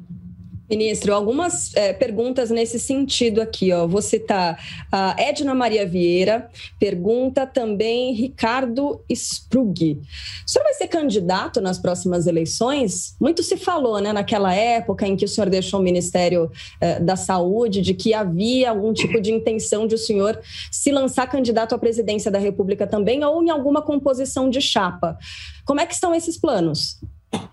[0.69, 3.85] Ministro, algumas é, perguntas nesse sentido aqui, ó.
[3.85, 4.57] Vou citar
[4.91, 6.49] a Edna Maria Vieira,
[6.79, 10.01] pergunta também Ricardo Sprug.
[10.47, 13.15] O senhor vai ser candidato nas próximas eleições?
[13.19, 16.49] Muito se falou, né, naquela época em que o senhor deixou o Ministério
[16.79, 20.39] é, da Saúde, de que havia algum tipo de intenção de o senhor
[20.71, 25.17] se lançar candidato à presidência da República também ou em alguma composição de chapa.
[25.65, 26.99] Como é que estão esses planos?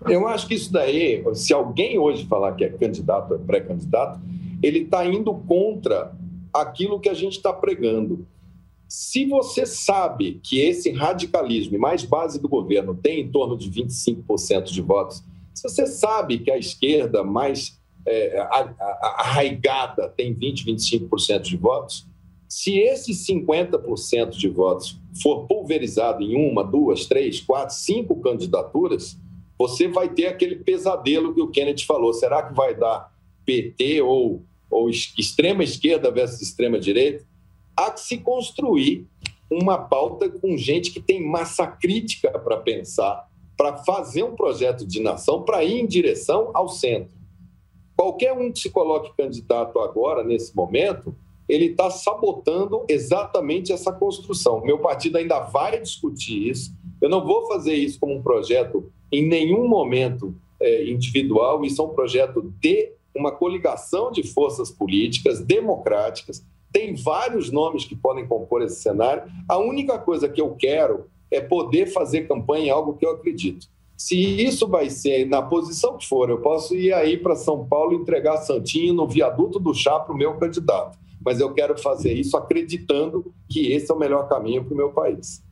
[0.09, 4.19] Eu acho que isso daí, se alguém hoje falar que é candidato, é pré-candidato,
[4.61, 6.13] ele está indo contra
[6.53, 8.27] aquilo que a gente está pregando.
[8.87, 13.71] Se você sabe que esse radicalismo e mais base do governo tem em torno de
[13.71, 15.23] 25% de votos,
[15.53, 18.39] se você sabe que a esquerda mais é,
[19.17, 22.05] arraigada tem 20, 25% de votos,
[22.49, 29.17] se esses 50% de votos for pulverizado em uma, duas, três, quatro, cinco candidaturas,
[29.67, 32.13] você vai ter aquele pesadelo que o Kennedy falou.
[32.13, 33.11] Será que vai dar
[33.45, 37.25] PT ou ou extrema esquerda versus extrema direita,
[37.75, 39.05] há que se construir
[39.51, 45.01] uma pauta com gente que tem massa crítica para pensar, para fazer um projeto de
[45.01, 47.13] nação, para ir em direção ao centro.
[47.97, 51.13] Qualquer um que se coloque candidato agora, nesse momento,
[51.49, 54.61] ele está sabotando exatamente essa construção.
[54.61, 56.73] Meu partido ainda vai discutir isso.
[57.01, 61.65] Eu não vou fazer isso como um projeto em nenhum momento é, individual.
[61.65, 66.45] Isso é um projeto de uma coligação de forças políticas democráticas.
[66.71, 69.23] Tem vários nomes que podem compor esse cenário.
[69.47, 73.67] A única coisa que eu quero é poder fazer campanha em algo que eu acredito.
[73.97, 77.93] Se isso vai ser na posição que for, eu posso ir aí para São Paulo
[77.93, 80.97] entregar Santinho no viaduto do chá para o meu candidato.
[81.23, 84.89] Mas eu quero fazer isso acreditando que esse é o melhor caminho para o meu
[84.89, 85.43] país.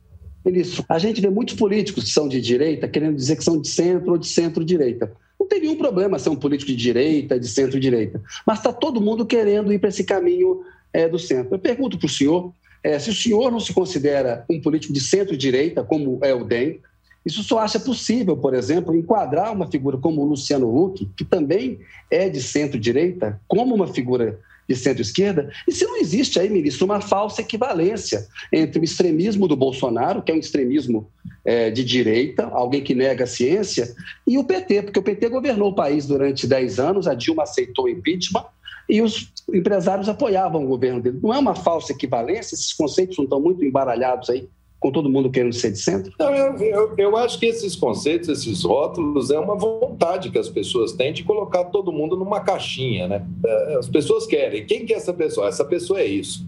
[0.44, 3.68] Ministro, a gente vê muitos políticos que são de direita querendo dizer que são de
[3.68, 5.12] centro ou de centro-direita.
[5.38, 9.26] Não tem nenhum problema ser um político de direita, de centro-direita, mas está todo mundo
[9.26, 10.62] querendo ir para esse caminho
[10.92, 11.54] é, do centro.
[11.54, 15.00] Eu pergunto para o senhor é, se o senhor não se considera um político de
[15.00, 16.80] centro-direita, como é o DEM,
[17.24, 21.78] isso só acha possível, por exemplo, enquadrar uma figura como o Luciano Huck, que também
[22.10, 25.50] é de centro-direita, como uma figura de centro-esquerda?
[25.66, 30.30] E se não existe aí, ministro, uma falsa equivalência entre o extremismo do Bolsonaro, que
[30.30, 31.10] é um extremismo
[31.44, 33.92] é, de direita, alguém que nega a ciência,
[34.26, 37.86] e o PT, porque o PT governou o país durante 10 anos, a Dilma aceitou
[37.86, 38.44] o impeachment
[38.88, 41.18] e os empresários apoiavam o governo dele.
[41.20, 42.54] Não é uma falsa equivalência?
[42.54, 44.48] Esses conceitos não estão muito embaralhados aí?
[44.80, 46.10] Com todo mundo querendo ser de centro?
[46.18, 50.48] Não, eu, eu, eu, acho que esses conceitos, esses rótulos, é uma vontade que as
[50.48, 53.26] pessoas têm de colocar todo mundo numa caixinha, né?
[53.44, 54.64] É, as pessoas querem.
[54.64, 55.46] Quem que é essa pessoa?
[55.46, 56.46] Essa pessoa é isso.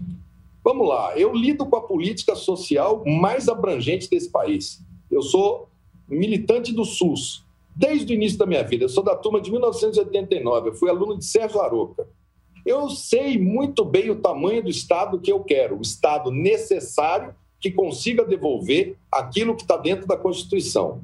[0.63, 4.81] Vamos lá, eu lido com a política social mais abrangente desse país.
[5.11, 5.69] Eu sou
[6.09, 8.85] militante do SUS desde o início da minha vida.
[8.85, 12.07] Eu sou da turma de 1989, eu fui aluno de Sérgio Aroca.
[12.65, 17.71] Eu sei muito bem o tamanho do Estado que eu quero, o Estado necessário que
[17.71, 21.01] consiga devolver aquilo que está dentro da Constituição.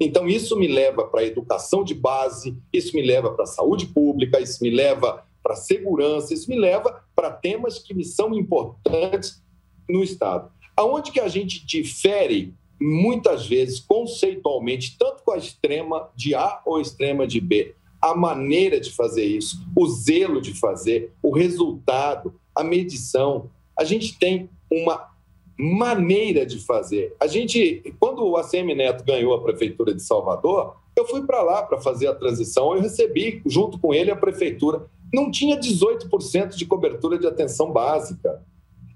[0.00, 3.86] Então, isso me leva para a educação de base, isso me leva para a saúde
[3.86, 8.34] pública, isso me leva para a segurança, isso me leva para temas que me são
[8.34, 9.40] importantes
[9.88, 10.50] no Estado.
[10.76, 16.78] Aonde que a gente difere, muitas vezes, conceitualmente, tanto com a extrema de A ou
[16.78, 22.34] a extrema de B, a maneira de fazer isso, o zelo de fazer, o resultado,
[22.52, 23.48] a medição.
[23.78, 25.11] A gente tem uma
[25.58, 27.14] maneira de fazer.
[27.20, 31.62] A gente, quando o ACM Neto ganhou a prefeitura de Salvador, eu fui para lá
[31.62, 34.86] para fazer a transição, eu recebi junto com ele a prefeitura.
[35.12, 38.42] Não tinha 18% de cobertura de atenção básica.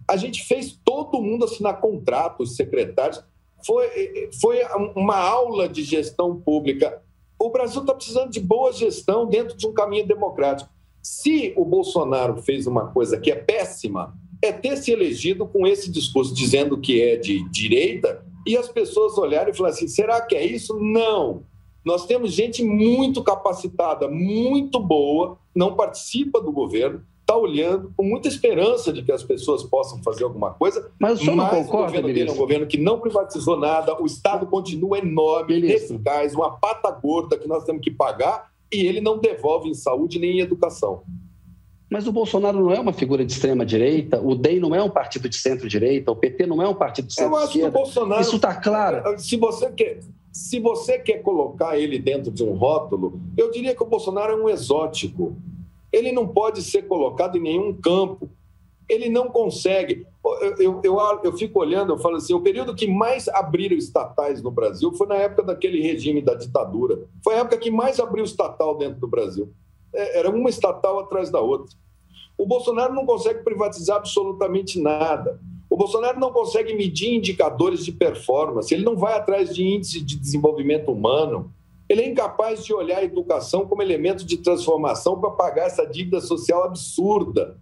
[0.09, 3.23] A gente fez todo mundo assinar contratos, secretários.
[3.65, 4.59] Foi, foi
[4.95, 7.03] uma aula de gestão pública.
[7.39, 10.71] O Brasil está precisando de boa gestão dentro de um caminho democrático.
[11.03, 14.17] Se o Bolsonaro fez uma coisa que é péssima,
[14.47, 19.19] é ter se elegido com esse discurso dizendo que é de direita e as pessoas
[19.19, 20.79] olharem e falar assim: será que é isso?
[20.79, 21.43] Não.
[21.85, 28.27] Nós temos gente muito capacitada, muito boa, não participa do governo, está olhando com muita
[28.27, 30.91] esperança de que as pessoas possam fazer alguma coisa.
[30.99, 34.01] Mas o senhor não concorda, o governo dele é um governo que não privatizou nada,
[34.01, 39.01] o Estado continua enorme, ineficaz, uma pata gorda que nós temos que pagar e ele
[39.01, 41.03] não devolve em saúde nem em educação.
[41.89, 45.29] Mas o Bolsonaro não é uma figura de extrema-direita, o DEM não é um partido
[45.29, 47.79] de centro-direita, o PT não é um partido de centro-esquerda.
[48.21, 49.19] Isso está claro.
[49.19, 50.01] Se você, quer,
[50.33, 54.37] se você quer colocar ele dentro de um rótulo, eu diria que o Bolsonaro é
[54.37, 55.37] um exótico.
[55.93, 58.29] Ele não pode ser colocado em nenhum campo.
[58.89, 60.05] Ele não consegue.
[60.25, 64.43] Eu, eu, eu, eu fico olhando, eu falo assim, o período que mais abriram estatais
[64.43, 66.99] no Brasil foi na época daquele regime da ditadura.
[67.23, 69.53] Foi a época que mais abriu estatal dentro do Brasil.
[69.95, 71.77] É, era uma estatal atrás da outra.
[72.39, 75.41] O Bolsonaro não consegue privatizar absolutamente nada.
[75.69, 80.17] O Bolsonaro não consegue medir indicadores de performance, ele não vai atrás de índice de
[80.19, 81.53] desenvolvimento humano.
[81.89, 86.21] Ele é incapaz de olhar a educação como elemento de transformação para pagar essa dívida
[86.21, 87.59] social absurda.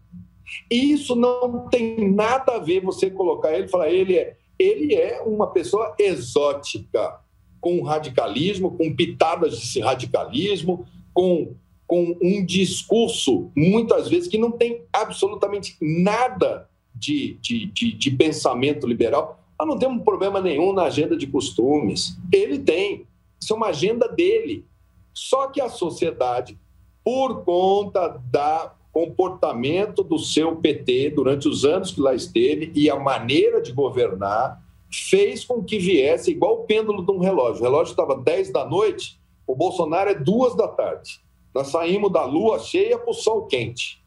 [0.70, 4.94] E isso não tem nada a ver você colocar ele e falar ele é ele
[4.94, 7.18] é uma pessoa exótica,
[7.60, 11.54] com radicalismo, com pitadas de radicalismo, com
[11.86, 18.86] com um discurso, muitas vezes, que não tem absolutamente nada de, de, de, de pensamento
[18.86, 19.40] liberal.
[19.58, 22.16] Nós não temos problema nenhum na agenda de costumes.
[22.32, 23.06] Ele tem.
[23.40, 24.64] Isso é uma agenda dele.
[25.12, 26.58] Só que a sociedade,
[27.04, 32.96] por conta do comportamento do seu PT durante os anos que lá esteve e a
[32.96, 37.60] maneira de governar, fez com que viesse igual o pêndulo de um relógio.
[37.60, 41.20] O relógio estava 10 da noite, o Bolsonaro é duas da tarde.
[41.54, 44.02] Nós saímos da lua cheia para o sol quente.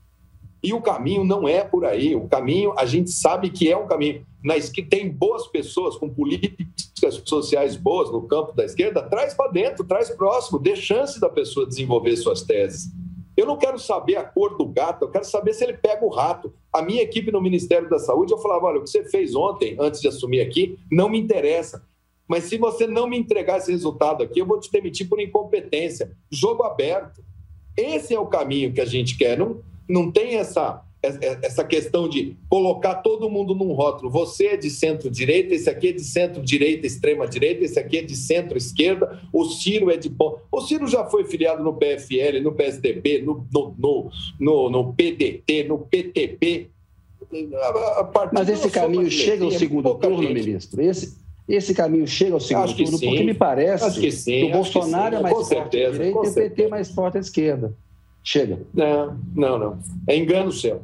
[0.62, 2.16] E o caminho não é por aí.
[2.16, 4.26] O caminho, a gente sabe que é um caminho.
[4.44, 9.52] Nas que tem boas pessoas com políticas sociais boas no campo da esquerda, traz para
[9.52, 12.92] dentro, traz próximo, dê chance da pessoa desenvolver suas teses.
[13.36, 16.10] Eu não quero saber a cor do gato, eu quero saber se ele pega o
[16.10, 16.52] rato.
[16.74, 19.78] A minha equipe no Ministério da Saúde, eu falava: olha, o que você fez ontem,
[19.80, 21.86] antes de assumir aqui, não me interessa.
[22.28, 26.12] Mas se você não me entregar esse resultado aqui, eu vou te demitir por incompetência.
[26.32, 27.24] Jogo aberto.
[27.78, 29.38] Esse é o caminho que a gente quer.
[29.38, 34.10] Não, não tem essa, essa questão de colocar todo mundo num rótulo.
[34.10, 39.22] Você é de centro-direita, esse aqui é de centro-direita, extrema-direita, esse aqui é de centro-esquerda,
[39.32, 40.12] o Ciro é de.
[40.52, 43.76] O Ciro já foi filiado no PFL, no PSDB, no, no,
[44.40, 46.70] no, no, PDT, no PTP.
[48.34, 50.34] Mas esse caminho chega ao segundo turno, gente.
[50.34, 50.82] ministro?
[50.82, 53.00] Esse, esse caminho chega ao segundo turno?
[53.00, 56.20] Porque me parece que, sim, que o Bolsonaro que é mais forte certeza, à direita
[56.26, 57.74] e o PT mais forte à esquerda.
[58.22, 58.60] Chega.
[58.74, 59.80] Não, não, não.
[60.06, 60.82] É engano seu.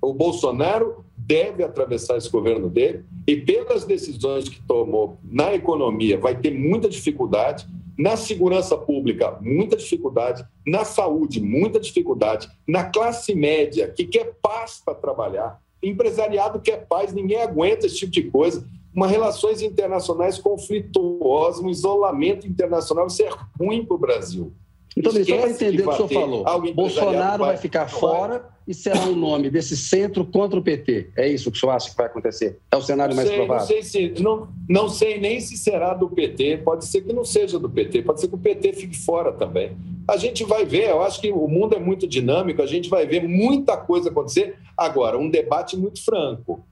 [0.00, 6.34] O Bolsonaro deve atravessar esse governo dele e, pelas decisões que tomou na economia, vai
[6.34, 7.66] ter muita dificuldade.
[7.98, 10.42] Na segurança pública, muita dificuldade.
[10.66, 12.48] Na saúde, muita dificuldade.
[12.66, 15.60] Na classe média, que quer paz para trabalhar.
[15.82, 18.66] Empresariado quer paz, ninguém aguenta esse tipo de coisa
[19.00, 24.52] uma relações internacionais conflituosas, um isolamento internacional, isso é ruim para o Brasil.
[24.94, 29.06] Então, só para entender o que o senhor falou, Bolsonaro vai, ficar fora e será
[29.06, 31.12] o um nome desse centro contra o PT.
[31.16, 32.58] É isso que o senhor acha que vai acontecer?
[32.70, 33.62] É o cenário sei, mais provável?
[33.62, 37.24] Não sei, se, não, não sei nem se será do PT, pode ser que não
[37.24, 39.76] seja do PT, pode ser que o PT fique fora também.
[40.06, 43.06] A gente vai ver, eu acho que o mundo é muito dinâmico, a gente vai
[43.06, 44.58] ver muita coisa acontecer.
[44.76, 46.62] Agora, um debate muito franco.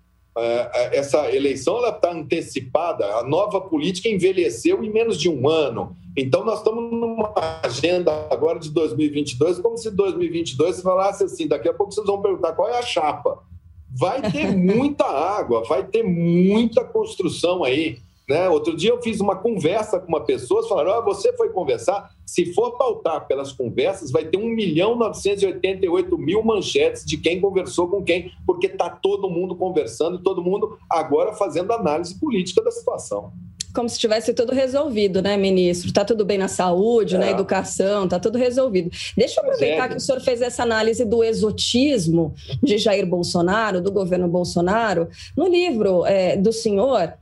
[0.40, 5.96] É, é, essa eleição está antecipada, a nova política envelheceu em menos de um ano.
[6.16, 7.32] Então, nós estamos numa
[7.62, 12.52] agenda agora de 2022, como se 2022 falasse assim: daqui a pouco vocês vão perguntar
[12.52, 13.38] qual é a chapa.
[13.90, 17.98] Vai ter muita água, vai ter muita construção aí.
[18.28, 18.48] Né?
[18.48, 22.10] Outro dia eu fiz uma conversa com uma pessoa, falaram: ah, você foi conversar.
[22.26, 27.88] Se for pautar pelas conversas, vai ter 1 milhão 988 mil manchetes de quem conversou
[27.88, 33.32] com quem, porque está todo mundo conversando todo mundo agora fazendo análise política da situação
[33.74, 35.88] como se tivesse tudo resolvido, né, ministro?
[35.88, 37.18] Está tudo bem na saúde, é.
[37.18, 38.90] na educação, está tudo resolvido.
[39.16, 39.88] Deixa eu aproveitar é.
[39.90, 45.08] que o senhor fez essa análise do exotismo de Jair Bolsonaro, do governo Bolsonaro.
[45.36, 47.12] No livro é, do senhor,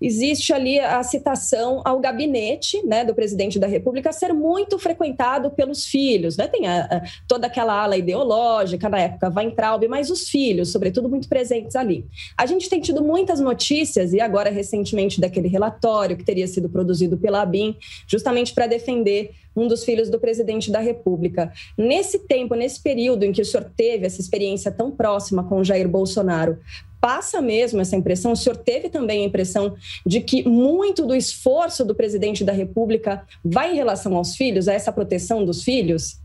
[0.00, 5.86] existe ali a citação ao gabinete né, do presidente da República ser muito frequentado pelos
[5.86, 6.36] filhos.
[6.36, 6.48] Né?
[6.48, 11.28] Tem a, a, toda aquela ala ideológica, na época Weintraub, mas os filhos, sobretudo, muito
[11.28, 12.06] presentes ali.
[12.36, 17.16] A gente tem tido muitas notícias, e agora recentemente daquele relatório que teria sido produzido
[17.16, 21.52] pela ABIN, justamente para defender um dos filhos do presidente da República.
[21.76, 25.88] Nesse tempo, nesse período em que o senhor teve essa experiência tão próxima com Jair
[25.88, 26.58] Bolsonaro,
[27.00, 29.74] passa mesmo essa impressão, o senhor teve também a impressão
[30.06, 34.72] de que muito do esforço do presidente da República vai em relação aos filhos, a
[34.72, 36.22] essa proteção dos filhos?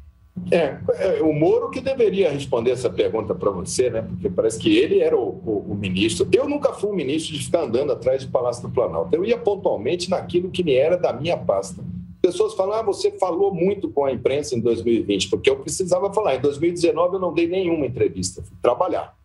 [0.52, 4.04] É, é o Moro que deveria responder essa pergunta para você, né?
[4.04, 6.28] Porque parece que ele era o, o, o, ministro.
[6.32, 9.16] Eu nunca fui um ministro de ficar andando atrás do Palácio do Planalto.
[9.16, 11.84] Eu ia pontualmente naquilo que me era da minha pasta.
[12.28, 16.36] Pessoas falam, ah, você falou muito com a imprensa em 2020, porque eu precisava falar.
[16.36, 19.16] Em 2019 eu não dei nenhuma entrevista, fui trabalhar.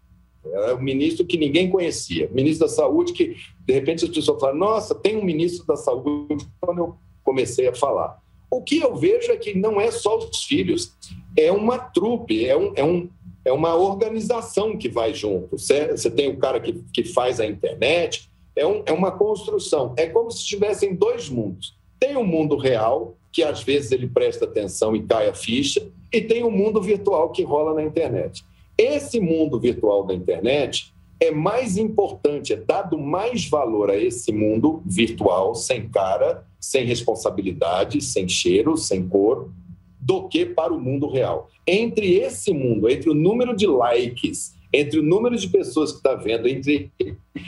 [0.45, 2.31] Era um ministro que ninguém conhecia.
[2.33, 3.37] Ministro da Saúde que,
[3.67, 7.75] de repente, as pessoas falam, nossa, tem um ministro da Saúde, quando eu comecei a
[7.75, 8.23] falar.
[8.49, 10.93] O que eu vejo é que não é só os filhos,
[11.37, 13.11] é uma trupe, é, um, é, um,
[13.45, 15.59] é uma organização que vai junto.
[15.59, 19.93] Você tem o cara que, que faz a internet, é, um, é uma construção.
[19.97, 21.75] É como se tivessem dois mundos.
[22.03, 25.89] Tem o um mundo real, que às vezes ele presta atenção e cai a ficha,
[26.13, 28.45] e tem o um mundo virtual que rola na internet.
[28.77, 34.83] Esse mundo virtual da internet é mais importante, é dado mais valor a esse mundo
[34.85, 39.53] virtual, sem cara, sem responsabilidade, sem cheiro, sem cor,
[40.01, 41.51] do que para o mundo real.
[41.65, 46.17] Entre esse mundo, entre o número de likes, entre o número de pessoas que está
[46.17, 46.91] vendo, entre,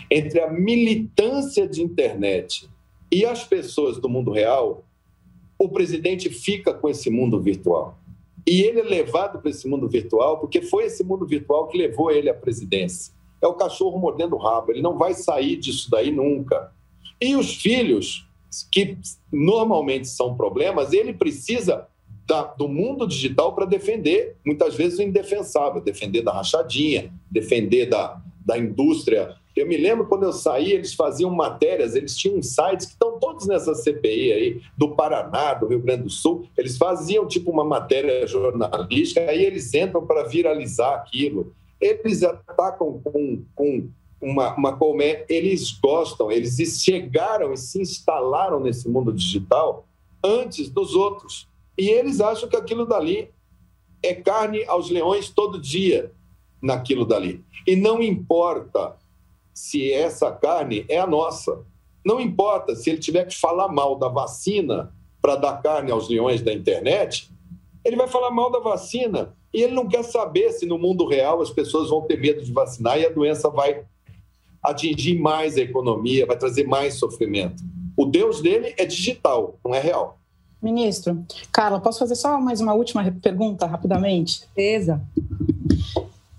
[0.09, 2.73] entre a militância de internet
[3.15, 4.85] e as pessoas do mundo real,
[5.57, 7.97] o presidente fica com esse mundo virtual.
[8.45, 12.11] E ele é levado para esse mundo virtual porque foi esse mundo virtual que levou
[12.11, 13.15] ele à presidência.
[13.41, 16.73] É o cachorro mordendo o rabo, ele não vai sair disso daí nunca.
[17.21, 18.27] E os filhos,
[18.73, 18.99] que
[19.31, 21.87] normalmente são problemas, ele precisa
[22.27, 28.21] da, do mundo digital para defender, muitas vezes, o indefensável defender da rachadinha, defender da,
[28.45, 32.93] da indústria eu me lembro quando eu saí, eles faziam matérias, eles tinham sites que
[32.93, 36.49] estão todos nessa CPI aí, do Paraná, do Rio Grande do Sul.
[36.57, 41.55] Eles faziam tipo uma matéria jornalística, aí eles entram para viralizar aquilo.
[41.81, 43.89] Eles atacam com, com
[44.21, 44.79] uma, uma
[45.29, 49.87] eles gostam, eles chegaram e se instalaram nesse mundo digital
[50.23, 51.47] antes dos outros.
[51.79, 53.31] E eles acham que aquilo dali
[54.03, 56.11] é carne aos leões todo dia
[56.61, 57.45] naquilo dali.
[57.67, 58.97] E não importa
[59.55, 61.65] se essa carne é a nossa.
[62.05, 64.93] Não importa se ele tiver que falar mal da vacina
[65.23, 67.31] para dar carne aos leões da internet,
[67.85, 69.35] ele vai falar mal da vacina.
[69.53, 72.53] E ele não quer saber se no mundo real as pessoas vão ter medo de
[72.53, 73.85] vacinar e a doença vai
[74.63, 77.63] atingir mais a economia, vai trazer mais sofrimento.
[77.97, 80.19] O Deus dele é digital, não é real.
[80.61, 84.41] Ministro, Carla, posso fazer só mais uma última pergunta rapidamente?
[84.41, 85.01] Certeza.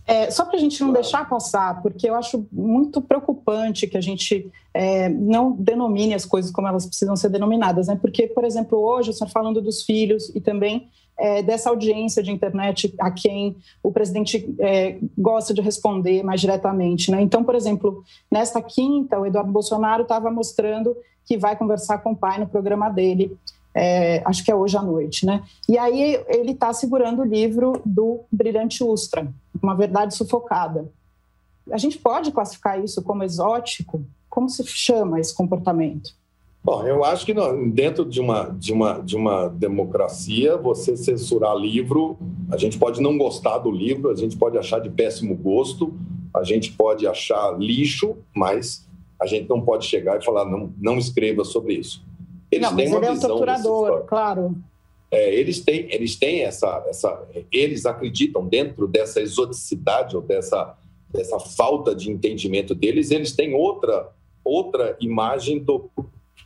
[0.08, 4.01] É, só para a gente não deixar passar, porque eu acho muito preocupante que a
[4.01, 7.97] gente é, não denomine as coisas como elas precisam ser denominadas, né?
[7.99, 12.32] Porque, por exemplo, hoje o senhor falando dos filhos e também é, dessa audiência de
[12.32, 17.10] internet a quem o presidente é, gosta de responder mais diretamente.
[17.10, 17.22] Né?
[17.22, 20.95] Então, por exemplo, nesta quinta, o Eduardo Bolsonaro estava mostrando
[21.26, 23.36] que vai conversar com o pai no programa dele,
[23.76, 25.26] é, acho que é hoje à noite.
[25.26, 25.43] Né?
[25.67, 29.28] E aí ele está segurando o livro do Brilhante Ustra,
[29.61, 30.89] Uma Verdade Sufocada.
[31.69, 34.05] A gente pode classificar isso como exótico?
[34.30, 36.13] Como se chama esse comportamento?
[36.63, 37.34] Bom, eu acho que
[37.71, 42.17] dentro de uma, de, uma, de uma democracia, você censurar livro,
[42.49, 45.93] a gente pode não gostar do livro, a gente pode achar de péssimo gosto,
[46.34, 48.88] a gente pode achar lixo, mas
[49.21, 52.03] a gente não pode chegar e falar, não, não escreva sobre isso.
[52.56, 54.56] Eles não, têm mas uma ele visão é um torturador, claro.
[55.12, 60.76] É, eles têm, eles têm essa, essa, eles acreditam dentro dessa exoticidade ou dessa,
[61.10, 64.10] dessa falta de entendimento deles, eles têm outra,
[64.43, 65.89] outra imagem do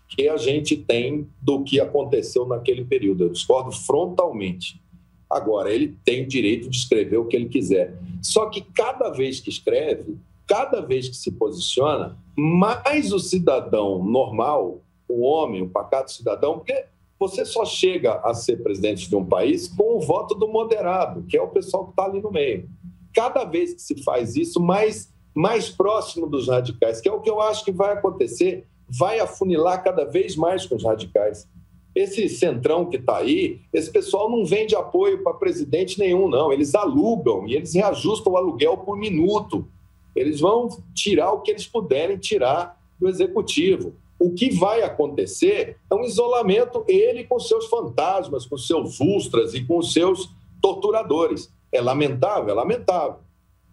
[0.08, 3.26] que a gente tem do que aconteceu naquele período.
[3.26, 4.82] Eu discordo frontalmente.
[5.30, 7.96] Agora, ele tem direito de escrever o que ele quiser.
[8.22, 14.82] Só que cada vez que escreve, cada vez que se posiciona, mais o cidadão normal,
[15.10, 16.86] o homem, o pacato cidadão, porque
[17.20, 21.38] você só chega a ser presidente de um país com o voto do moderado, que
[21.38, 22.70] é o pessoal que está ali no meio.
[23.14, 27.30] Cada vez que se faz isso, mais, mais próximo dos radicais, que é o que
[27.30, 31.48] eu acho que vai acontecer vai afunilar cada vez mais com os radicais.
[31.94, 36.52] Esse centrão que está aí, esse pessoal não vende apoio para presidente nenhum, não.
[36.52, 39.68] Eles alugam e eles reajustam o aluguel por minuto.
[40.16, 43.94] Eles vão tirar o que eles puderem tirar do executivo.
[44.20, 49.64] O que vai acontecer é um isolamento, ele com seus fantasmas, com seus ultras e
[49.66, 50.30] com seus
[50.62, 51.52] torturadores.
[51.72, 53.20] É lamentável, é lamentável.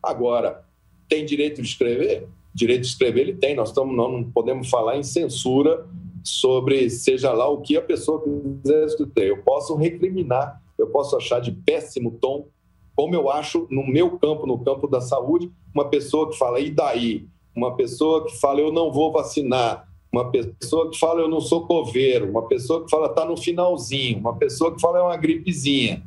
[0.02, 0.64] Agora,
[1.08, 2.28] tem direito de escrever?
[2.56, 3.54] direito de escrever ele tem.
[3.54, 5.86] Nós estamos, não podemos falar em censura
[6.24, 9.30] sobre seja lá o que a pessoa quiser escrever.
[9.30, 12.48] Eu posso recriminar, eu posso achar de péssimo tom,
[12.96, 16.70] como eu acho no meu campo, no campo da saúde, uma pessoa que fala, e
[16.70, 17.28] daí?
[17.54, 19.86] Uma pessoa que fala, eu não vou vacinar.
[20.16, 22.30] Uma pessoa que fala, eu não sou coveiro.
[22.30, 24.18] Uma pessoa que fala, está no finalzinho.
[24.18, 26.02] Uma pessoa que fala, é uma gripezinha.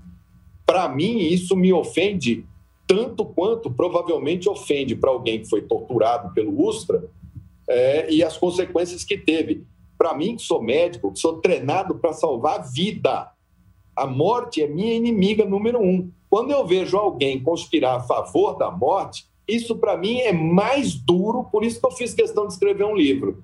[0.65, 2.43] Para mim, isso me ofende
[2.87, 7.07] tanto quanto provavelmente ofende para alguém que foi torturado pelo Ustra
[7.69, 9.63] é, e as consequências que teve.
[9.95, 13.31] Para mim, que sou médico, que sou treinado para salvar vida,
[13.95, 16.09] a morte é minha inimiga número um.
[16.27, 21.43] Quando eu vejo alguém conspirar a favor da morte, isso para mim é mais duro,
[21.51, 23.43] por isso que eu fiz questão de escrever um livro.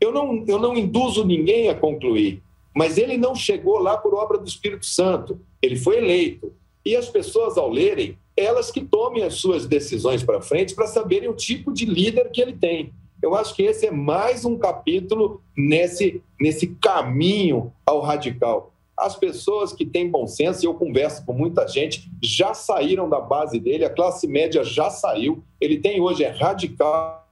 [0.00, 2.42] Eu não, eu não induzo ninguém a concluir,
[2.74, 6.52] mas ele não chegou lá por obra do Espírito Santo, ele foi eleito.
[6.84, 11.28] E as pessoas, ao lerem, elas que tomem as suas decisões para frente para saberem
[11.28, 12.92] o tipo de líder que ele tem.
[13.20, 18.72] Eu acho que esse é mais um capítulo nesse, nesse caminho ao radical.
[18.96, 23.20] As pessoas que têm bom senso, e eu converso com muita gente, já saíram da
[23.20, 25.42] base dele, a classe média já saiu.
[25.60, 27.24] Ele tem hoje é radical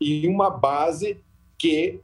[0.00, 1.18] e uma base
[1.64, 1.98] que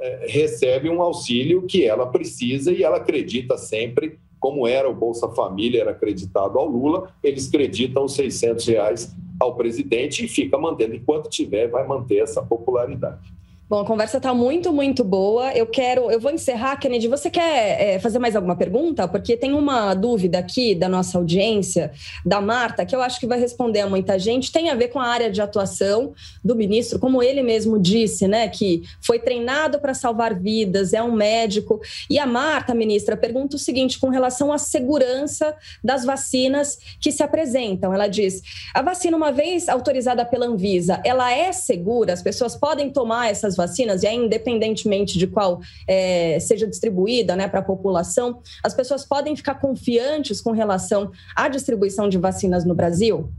[0.00, 5.28] é, recebe um auxílio que ela precisa e ela acredita sempre como era o Bolsa
[5.28, 10.96] Família, era acreditado ao Lula, eles acreditam os 600 reais ao presidente e fica mantendo.
[10.96, 13.32] Enquanto tiver, vai manter essa popularidade.
[13.68, 15.50] Bom, a conversa está muito, muito boa.
[15.52, 17.08] Eu quero, eu vou encerrar, Kennedy.
[17.08, 19.08] Você quer é, fazer mais alguma pergunta?
[19.08, 21.90] Porque tem uma dúvida aqui da nossa audiência,
[22.24, 24.52] da Marta, que eu acho que vai responder a muita gente.
[24.52, 26.14] Tem a ver com a área de atuação
[26.44, 28.48] do ministro, como ele mesmo disse, né?
[28.48, 31.80] Que foi treinado para salvar vidas, é um médico.
[32.08, 37.20] E a Marta, ministra, pergunta o seguinte com relação à segurança das vacinas que se
[37.20, 37.92] apresentam.
[37.92, 38.42] Ela diz:
[38.72, 42.12] a vacina, uma vez autorizada pela Anvisa, ela é segura?
[42.12, 47.48] As pessoas podem tomar essas vacinas, e aí, independentemente de qual é, seja distribuída né,
[47.48, 52.74] para a população, as pessoas podem ficar confiantes com relação à distribuição de vacinas no
[52.74, 53.30] Brasil?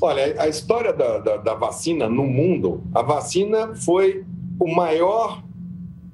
[0.00, 4.24] Olha, a história da, da, da vacina no mundo, a vacina foi
[4.60, 5.42] o maior.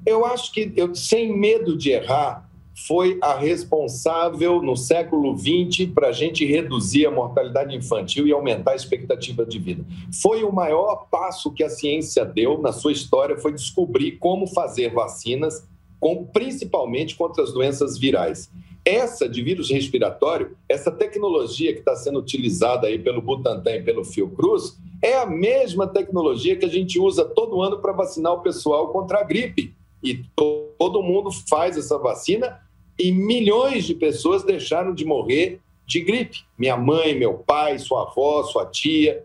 [0.06, 2.43] Eu acho que, eu, sem medo de errar,
[2.74, 8.72] foi a responsável no século XX para a gente reduzir a mortalidade infantil e aumentar
[8.72, 9.84] a expectativa de vida.
[10.20, 14.92] Foi o maior passo que a ciência deu na sua história, foi descobrir como fazer
[14.92, 15.66] vacinas,
[16.00, 18.50] com, principalmente contra as doenças virais.
[18.84, 24.04] Essa de vírus respiratório, essa tecnologia que está sendo utilizada aí pelo Butantan e pelo
[24.04, 28.88] Fiocruz, é a mesma tecnologia que a gente usa todo ano para vacinar o pessoal
[28.88, 29.74] contra a gripe.
[30.02, 32.60] E todo mundo faz essa vacina
[32.98, 36.40] e milhões de pessoas deixaram de morrer de gripe.
[36.58, 39.24] Minha mãe, meu pai, sua avó, sua tia.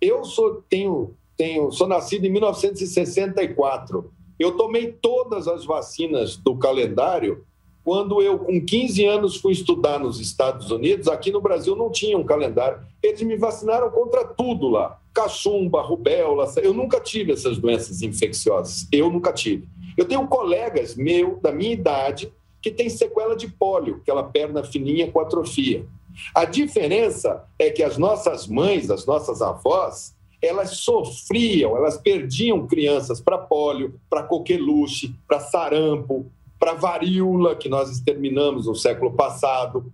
[0.00, 4.12] Eu sou, tenho, tenho, sou nascido em 1964.
[4.38, 7.44] Eu tomei todas as vacinas do calendário
[7.88, 12.18] quando eu, com 15 anos, fui estudar nos Estados Unidos, aqui no Brasil não tinha
[12.18, 12.80] um calendário.
[13.02, 16.52] Eles me vacinaram contra tudo lá: cachumba, rubéola.
[16.62, 18.86] Eu nunca tive essas doenças infecciosas.
[18.92, 19.66] Eu nunca tive.
[19.96, 22.30] Eu tenho colegas meu, da minha idade,
[22.60, 25.86] que tem sequela de pólio, aquela perna fininha com atrofia.
[26.34, 33.20] A diferença é que as nossas mães, as nossas avós, elas sofriam, elas perdiam crianças
[33.20, 39.92] para pólio, para coqueluche, para sarampo, para varíola, que nós exterminamos no século passado.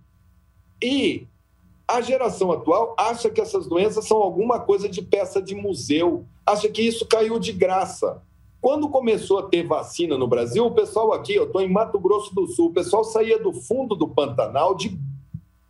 [0.81, 1.27] E
[1.87, 6.67] a geração atual acha que essas doenças são alguma coisa de peça de museu, acha
[6.69, 8.21] que isso caiu de graça.
[8.65, 12.33] Quando começou a ter vacina no Brasil, o pessoal aqui, eu estou em Mato Grosso
[12.33, 14.97] do Sul, o pessoal saía do fundo do Pantanal de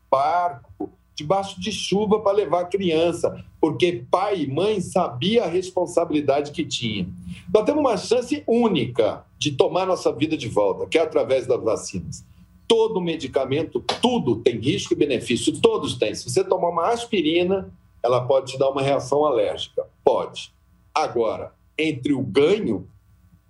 [0.09, 6.53] barco, debaixo de chuva para levar a criança, porque pai e mãe sabia a responsabilidade
[6.53, 7.05] que tinha.
[7.53, 11.61] Nós temos uma chance única de tomar nossa vida de volta, que é através das
[11.61, 12.23] vacinas.
[12.65, 16.15] Todo medicamento, tudo tem risco e benefício, todos têm.
[16.15, 17.69] Se você tomar uma aspirina,
[18.01, 19.85] ela pode te dar uma reação alérgica.
[20.01, 20.53] Pode.
[20.93, 22.87] Agora, entre o ganho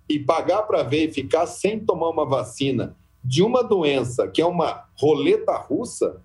[0.08, 4.46] e pagar para ver e ficar sem tomar uma vacina de uma doença que é
[4.46, 6.22] uma roleta russa,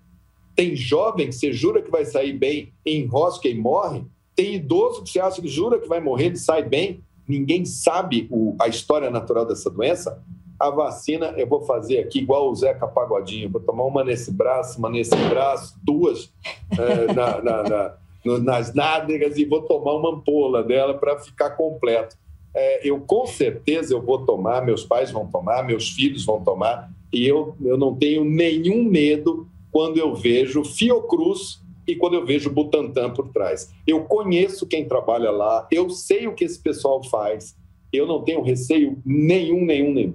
[0.54, 4.04] tem jovem que você jura que vai sair bem, enrosca e morre,
[4.36, 8.28] tem idoso que você acha que jura que vai morrer e sai bem, ninguém sabe
[8.30, 10.22] o, a história natural dessa doença,
[10.58, 14.78] a vacina eu vou fazer aqui igual o Zeca Pagodinho, vou tomar uma nesse braço,
[14.78, 16.32] uma nesse braço, duas
[16.70, 17.94] é, na, na, na,
[18.24, 22.16] nas nádegas e vou tomar uma ampola dela para ficar completo.
[22.54, 26.90] É, eu com certeza eu vou tomar, meus pais vão tomar, meus filhos vão tomar,
[27.12, 32.50] e eu, eu não tenho nenhum medo quando eu vejo Fiocruz e quando eu vejo
[32.50, 33.72] Butantan por trás.
[33.86, 37.56] Eu conheço quem trabalha lá, eu sei o que esse pessoal faz,
[37.92, 40.14] eu não tenho receio nenhum, nenhum, nenhum.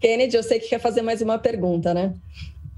[0.00, 2.14] Kennedy, eu sei que quer fazer mais uma pergunta, né?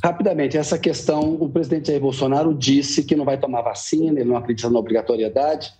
[0.04, 4.36] Rapidamente, essa questão, o presidente Jair Bolsonaro disse que não vai tomar vacina, ele não
[4.36, 5.72] acredita na obrigatoriedade.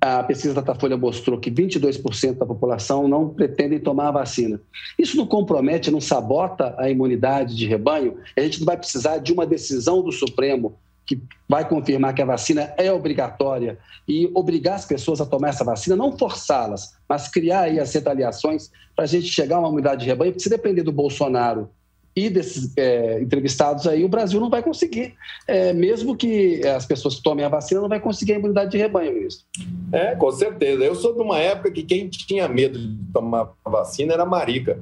[0.00, 4.60] A pesquisa da Datafolha mostrou que 22% da população não pretendem tomar a vacina.
[4.98, 8.16] Isso não compromete, não sabota a imunidade de rebanho?
[8.36, 12.26] A gente não vai precisar de uma decisão do Supremo que vai confirmar que a
[12.26, 17.60] vacina é obrigatória e obrigar as pessoas a tomar essa vacina, não forçá-las, mas criar
[17.60, 20.82] aí as retaliações para a gente chegar a uma imunidade de rebanho, porque se depender
[20.82, 21.70] do Bolsonaro
[22.14, 25.14] e desses é, entrevistados aí, o Brasil não vai conseguir,
[25.46, 29.14] é, mesmo que as pessoas tomem a vacina, não vai conseguir a imunidade de rebanho,
[29.14, 29.46] ministro.
[29.90, 30.84] É, com certeza.
[30.84, 34.78] Eu sou de uma época que quem tinha medo de tomar vacina era a Marica.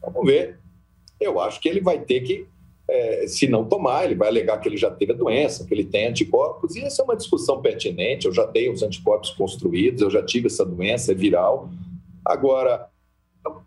[0.00, 0.58] Vamos ver.
[1.20, 2.46] Eu acho que ele vai ter que,
[2.88, 5.84] é, se não tomar, ele vai alegar que ele já teve a doença, que ele
[5.84, 8.26] tem anticorpos, e essa é uma discussão pertinente.
[8.26, 11.68] Eu já tenho os anticorpos construídos, eu já tive essa doença, é viral.
[12.24, 12.91] Agora, é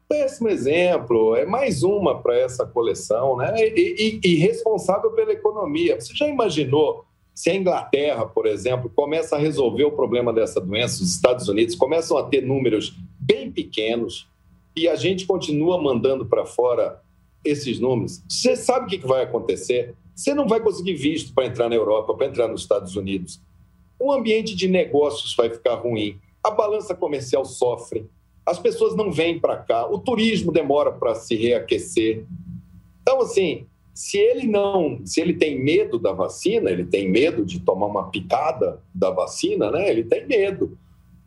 [0.08, 3.54] péssimo exemplo, é mais uma para essa coleção, né?
[3.58, 6.00] E, e, e, responsável pela economia.
[6.00, 11.04] Você já imaginou se a Inglaterra, por exemplo, começa a resolver o problema dessa doença,
[11.04, 14.28] os Estados Unidos começam a ter números bem pequenos
[14.76, 17.02] e a gente continua mandando para fora
[17.44, 18.24] esses números?
[18.30, 19.96] Você sabe o que vai acontecer?
[20.16, 23.42] Você não vai conseguir visto para entrar na Europa, para entrar nos Estados Unidos.
[24.00, 28.10] O ambiente de negócios vai ficar ruim, a balança comercial sofre
[28.46, 32.26] as pessoas não vêm para cá, o turismo demora para se reaquecer.
[33.02, 37.60] Então, assim, se ele não, se ele tem medo da vacina, ele tem medo de
[37.60, 39.90] tomar uma picada da vacina, né?
[39.90, 40.78] Ele tem medo.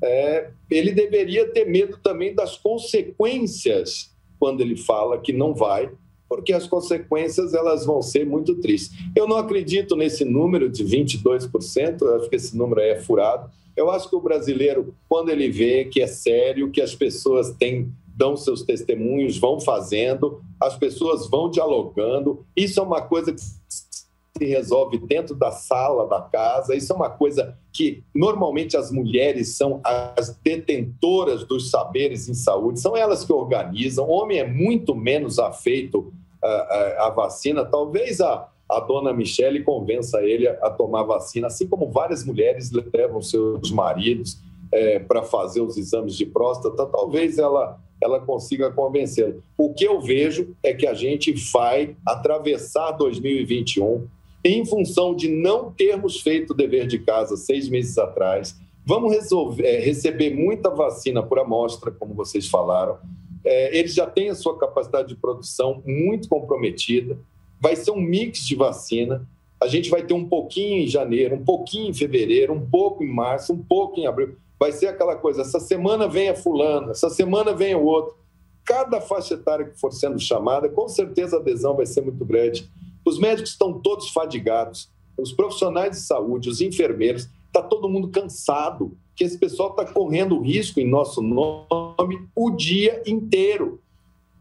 [0.04, 5.90] É, ele deveria ter medo também das consequências quando ele fala que não vai,
[6.28, 8.96] porque as consequências elas vão ser muito tristes.
[9.16, 13.50] Eu não acredito nesse número de 22%, eu acho que esse número é furado.
[13.78, 17.92] Eu acho que o brasileiro, quando ele vê que é sério, que as pessoas têm,
[18.08, 24.44] dão seus testemunhos, vão fazendo, as pessoas vão dialogando, isso é uma coisa que se
[24.44, 29.80] resolve dentro da sala da casa, isso é uma coisa que normalmente as mulheres são
[29.84, 34.06] as detentoras dos saberes em saúde, são elas que organizam.
[34.06, 36.12] O homem é muito menos afeito
[36.42, 37.64] à, à vacina.
[37.64, 42.70] Talvez a, a dona Michele convença ele a, a tomar vacina, assim como várias mulheres
[42.70, 44.38] levam seus maridos
[44.70, 46.86] é, para fazer os exames de próstata.
[46.86, 49.42] Talvez ela ela consiga convencê-lo.
[49.56, 54.06] O que eu vejo é que a gente vai atravessar 2021
[54.44, 58.56] em função de não termos feito o dever de casa seis meses atrás.
[58.86, 62.98] Vamos resolver, é, receber muita vacina por amostra, como vocês falaram.
[63.44, 67.18] É, eles já têm a sua capacidade de produção muito comprometida.
[67.60, 69.26] Vai ser um mix de vacina.
[69.60, 73.12] A gente vai ter um pouquinho em janeiro, um pouquinho em fevereiro, um pouco em
[73.12, 77.08] março, um pouco em abril vai ser aquela coisa: essa semana vem a fulana, essa
[77.08, 78.16] semana vem o outro.
[78.64, 82.68] Cada faixa etária que for sendo chamada, com certeza a adesão vai ser muito grande.
[83.04, 88.94] Os médicos estão todos fadigados, os profissionais de saúde, os enfermeiros, está todo mundo cansado,
[89.16, 93.80] que esse pessoal está correndo risco em nosso nome o dia inteiro.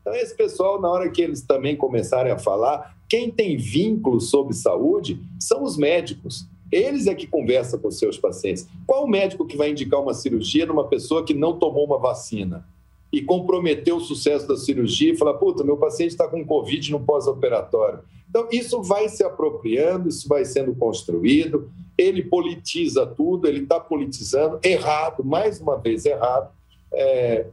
[0.01, 4.53] Então, esse pessoal, na hora que eles também começarem a falar, quem tem vínculo sobre
[4.53, 6.47] saúde são os médicos.
[6.71, 8.67] Eles é que conversam com seus pacientes.
[8.85, 12.65] Qual o médico que vai indicar uma cirurgia numa pessoa que não tomou uma vacina
[13.11, 16.99] e comprometeu o sucesso da cirurgia e fala, puta, meu paciente está com Covid no
[16.99, 17.99] pós-operatório.
[18.29, 24.59] Então, isso vai se apropriando, isso vai sendo construído, ele politiza tudo, ele está politizando,
[24.61, 26.51] errado, mais uma vez errado,
[26.91, 27.47] é,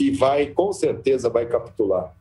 [0.00, 2.16] e vai, com certeza, vai capitular.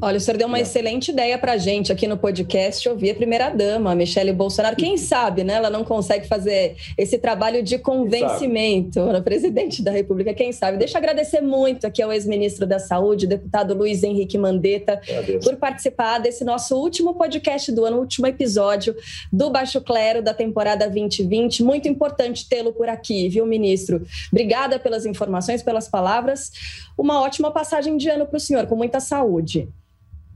[0.00, 0.60] Olha, o senhor deu uma é.
[0.60, 4.76] excelente ideia para a gente aqui no podcast ouvir a primeira-dama, Michele Bolsonaro.
[4.76, 5.54] Quem sabe, né?
[5.54, 10.32] Ela não consegue fazer esse trabalho de convencimento no presidente da República.
[10.32, 10.78] Quem sabe?
[10.78, 15.00] Deixa eu agradecer muito aqui ao ex-ministro da Saúde, deputado Luiz Henrique Mandetta,
[15.42, 18.94] por participar desse nosso último podcast do ano, último episódio
[19.32, 21.64] do Baixo Clero da temporada 2020.
[21.64, 24.06] Muito importante tê-lo por aqui, viu, ministro?
[24.30, 26.52] Obrigada pelas informações, pelas palavras.
[26.96, 29.68] Uma ótima passagem de ano para o senhor, com muita saúde.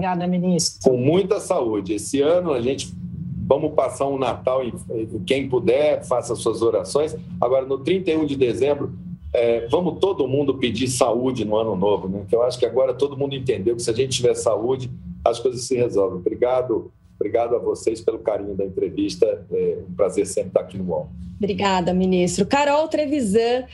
[0.02, 0.90] Obrigada, ministro.
[0.90, 1.94] Com muita saúde.
[1.94, 2.92] Esse ano a gente
[3.46, 4.72] vamos passar um Natal e
[5.24, 7.14] quem puder faça suas orações.
[7.40, 8.92] Agora no 31 de dezembro
[9.32, 12.24] é, vamos todo mundo pedir saúde no ano novo, né?
[12.28, 14.90] Que eu acho que agora todo mundo entendeu que se a gente tiver saúde
[15.24, 16.18] as coisas se resolvem.
[16.18, 16.90] Obrigado.
[17.14, 19.46] Obrigado a vocês pelo carinho da entrevista.
[19.52, 21.08] É um prazer sempre estar aqui no UOL.
[21.38, 22.44] Obrigada, ministro.
[22.44, 23.64] Carol Trevisan,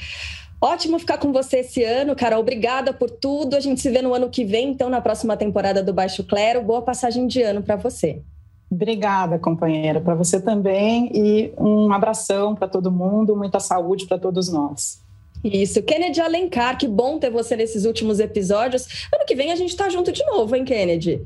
[0.60, 2.40] Ótimo ficar com você esse ano, Carol.
[2.40, 3.54] Obrigada por tudo.
[3.54, 6.62] A gente se vê no ano que vem, então, na próxima temporada do Baixo Clero.
[6.62, 8.22] Boa passagem de ano para você.
[8.70, 14.52] Obrigada, companheira, para você também e um abração para todo mundo, muita saúde para todos
[14.52, 15.00] nós.
[15.42, 19.08] Isso, Kennedy Alencar, que bom ter você nesses últimos episódios.
[19.14, 21.24] Ano que vem a gente está junto de novo, hein, Kennedy?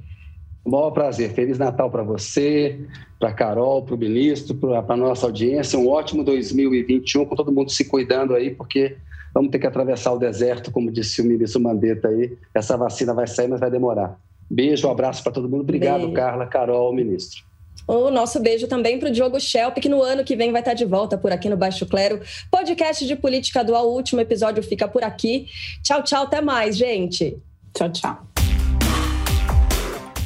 [0.64, 1.33] Um maior prazer.
[1.33, 2.78] Feliz Natal para você,
[3.18, 5.78] para Carol, para o ministro, para a nossa audiência.
[5.78, 8.97] Um ótimo 2021, com todo mundo se cuidando aí, porque
[9.35, 12.37] vamos ter que atravessar o deserto, como disse o ministro Mandetta aí.
[12.55, 14.18] Essa vacina vai sair, mas vai demorar.
[14.51, 15.62] Beijo, um abraço para todo mundo.
[15.62, 16.12] Obrigado, beijo.
[16.12, 17.43] Carla, Carol, ministro.
[17.87, 20.74] O nosso beijo também para o Diogo Schelp, que no ano que vem vai estar
[20.74, 22.20] de volta por aqui no Baixo Clero.
[22.51, 25.47] Podcast de política dual, o último episódio fica por aqui.
[25.83, 27.37] Tchau, tchau, até mais, gente.
[27.74, 28.26] Tchau, tchau.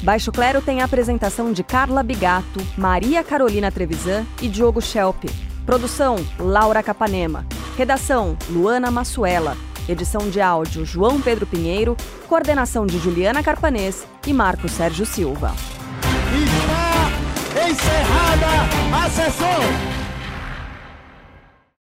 [0.02, 5.24] Baixo Clero tem a apresentação de Carla Bigato, Maria Carolina Trevisan e Diogo Schelp.
[5.64, 7.44] Produção: Laura Capanema.
[7.77, 9.57] Redação: Luana Massuela.
[9.87, 11.95] Edição de áudio: João Pedro Pinheiro.
[12.27, 15.55] Coordenação de Juliana Carpanês e Marco Sérgio Silva.
[16.33, 19.95] Está encerrada a sessão!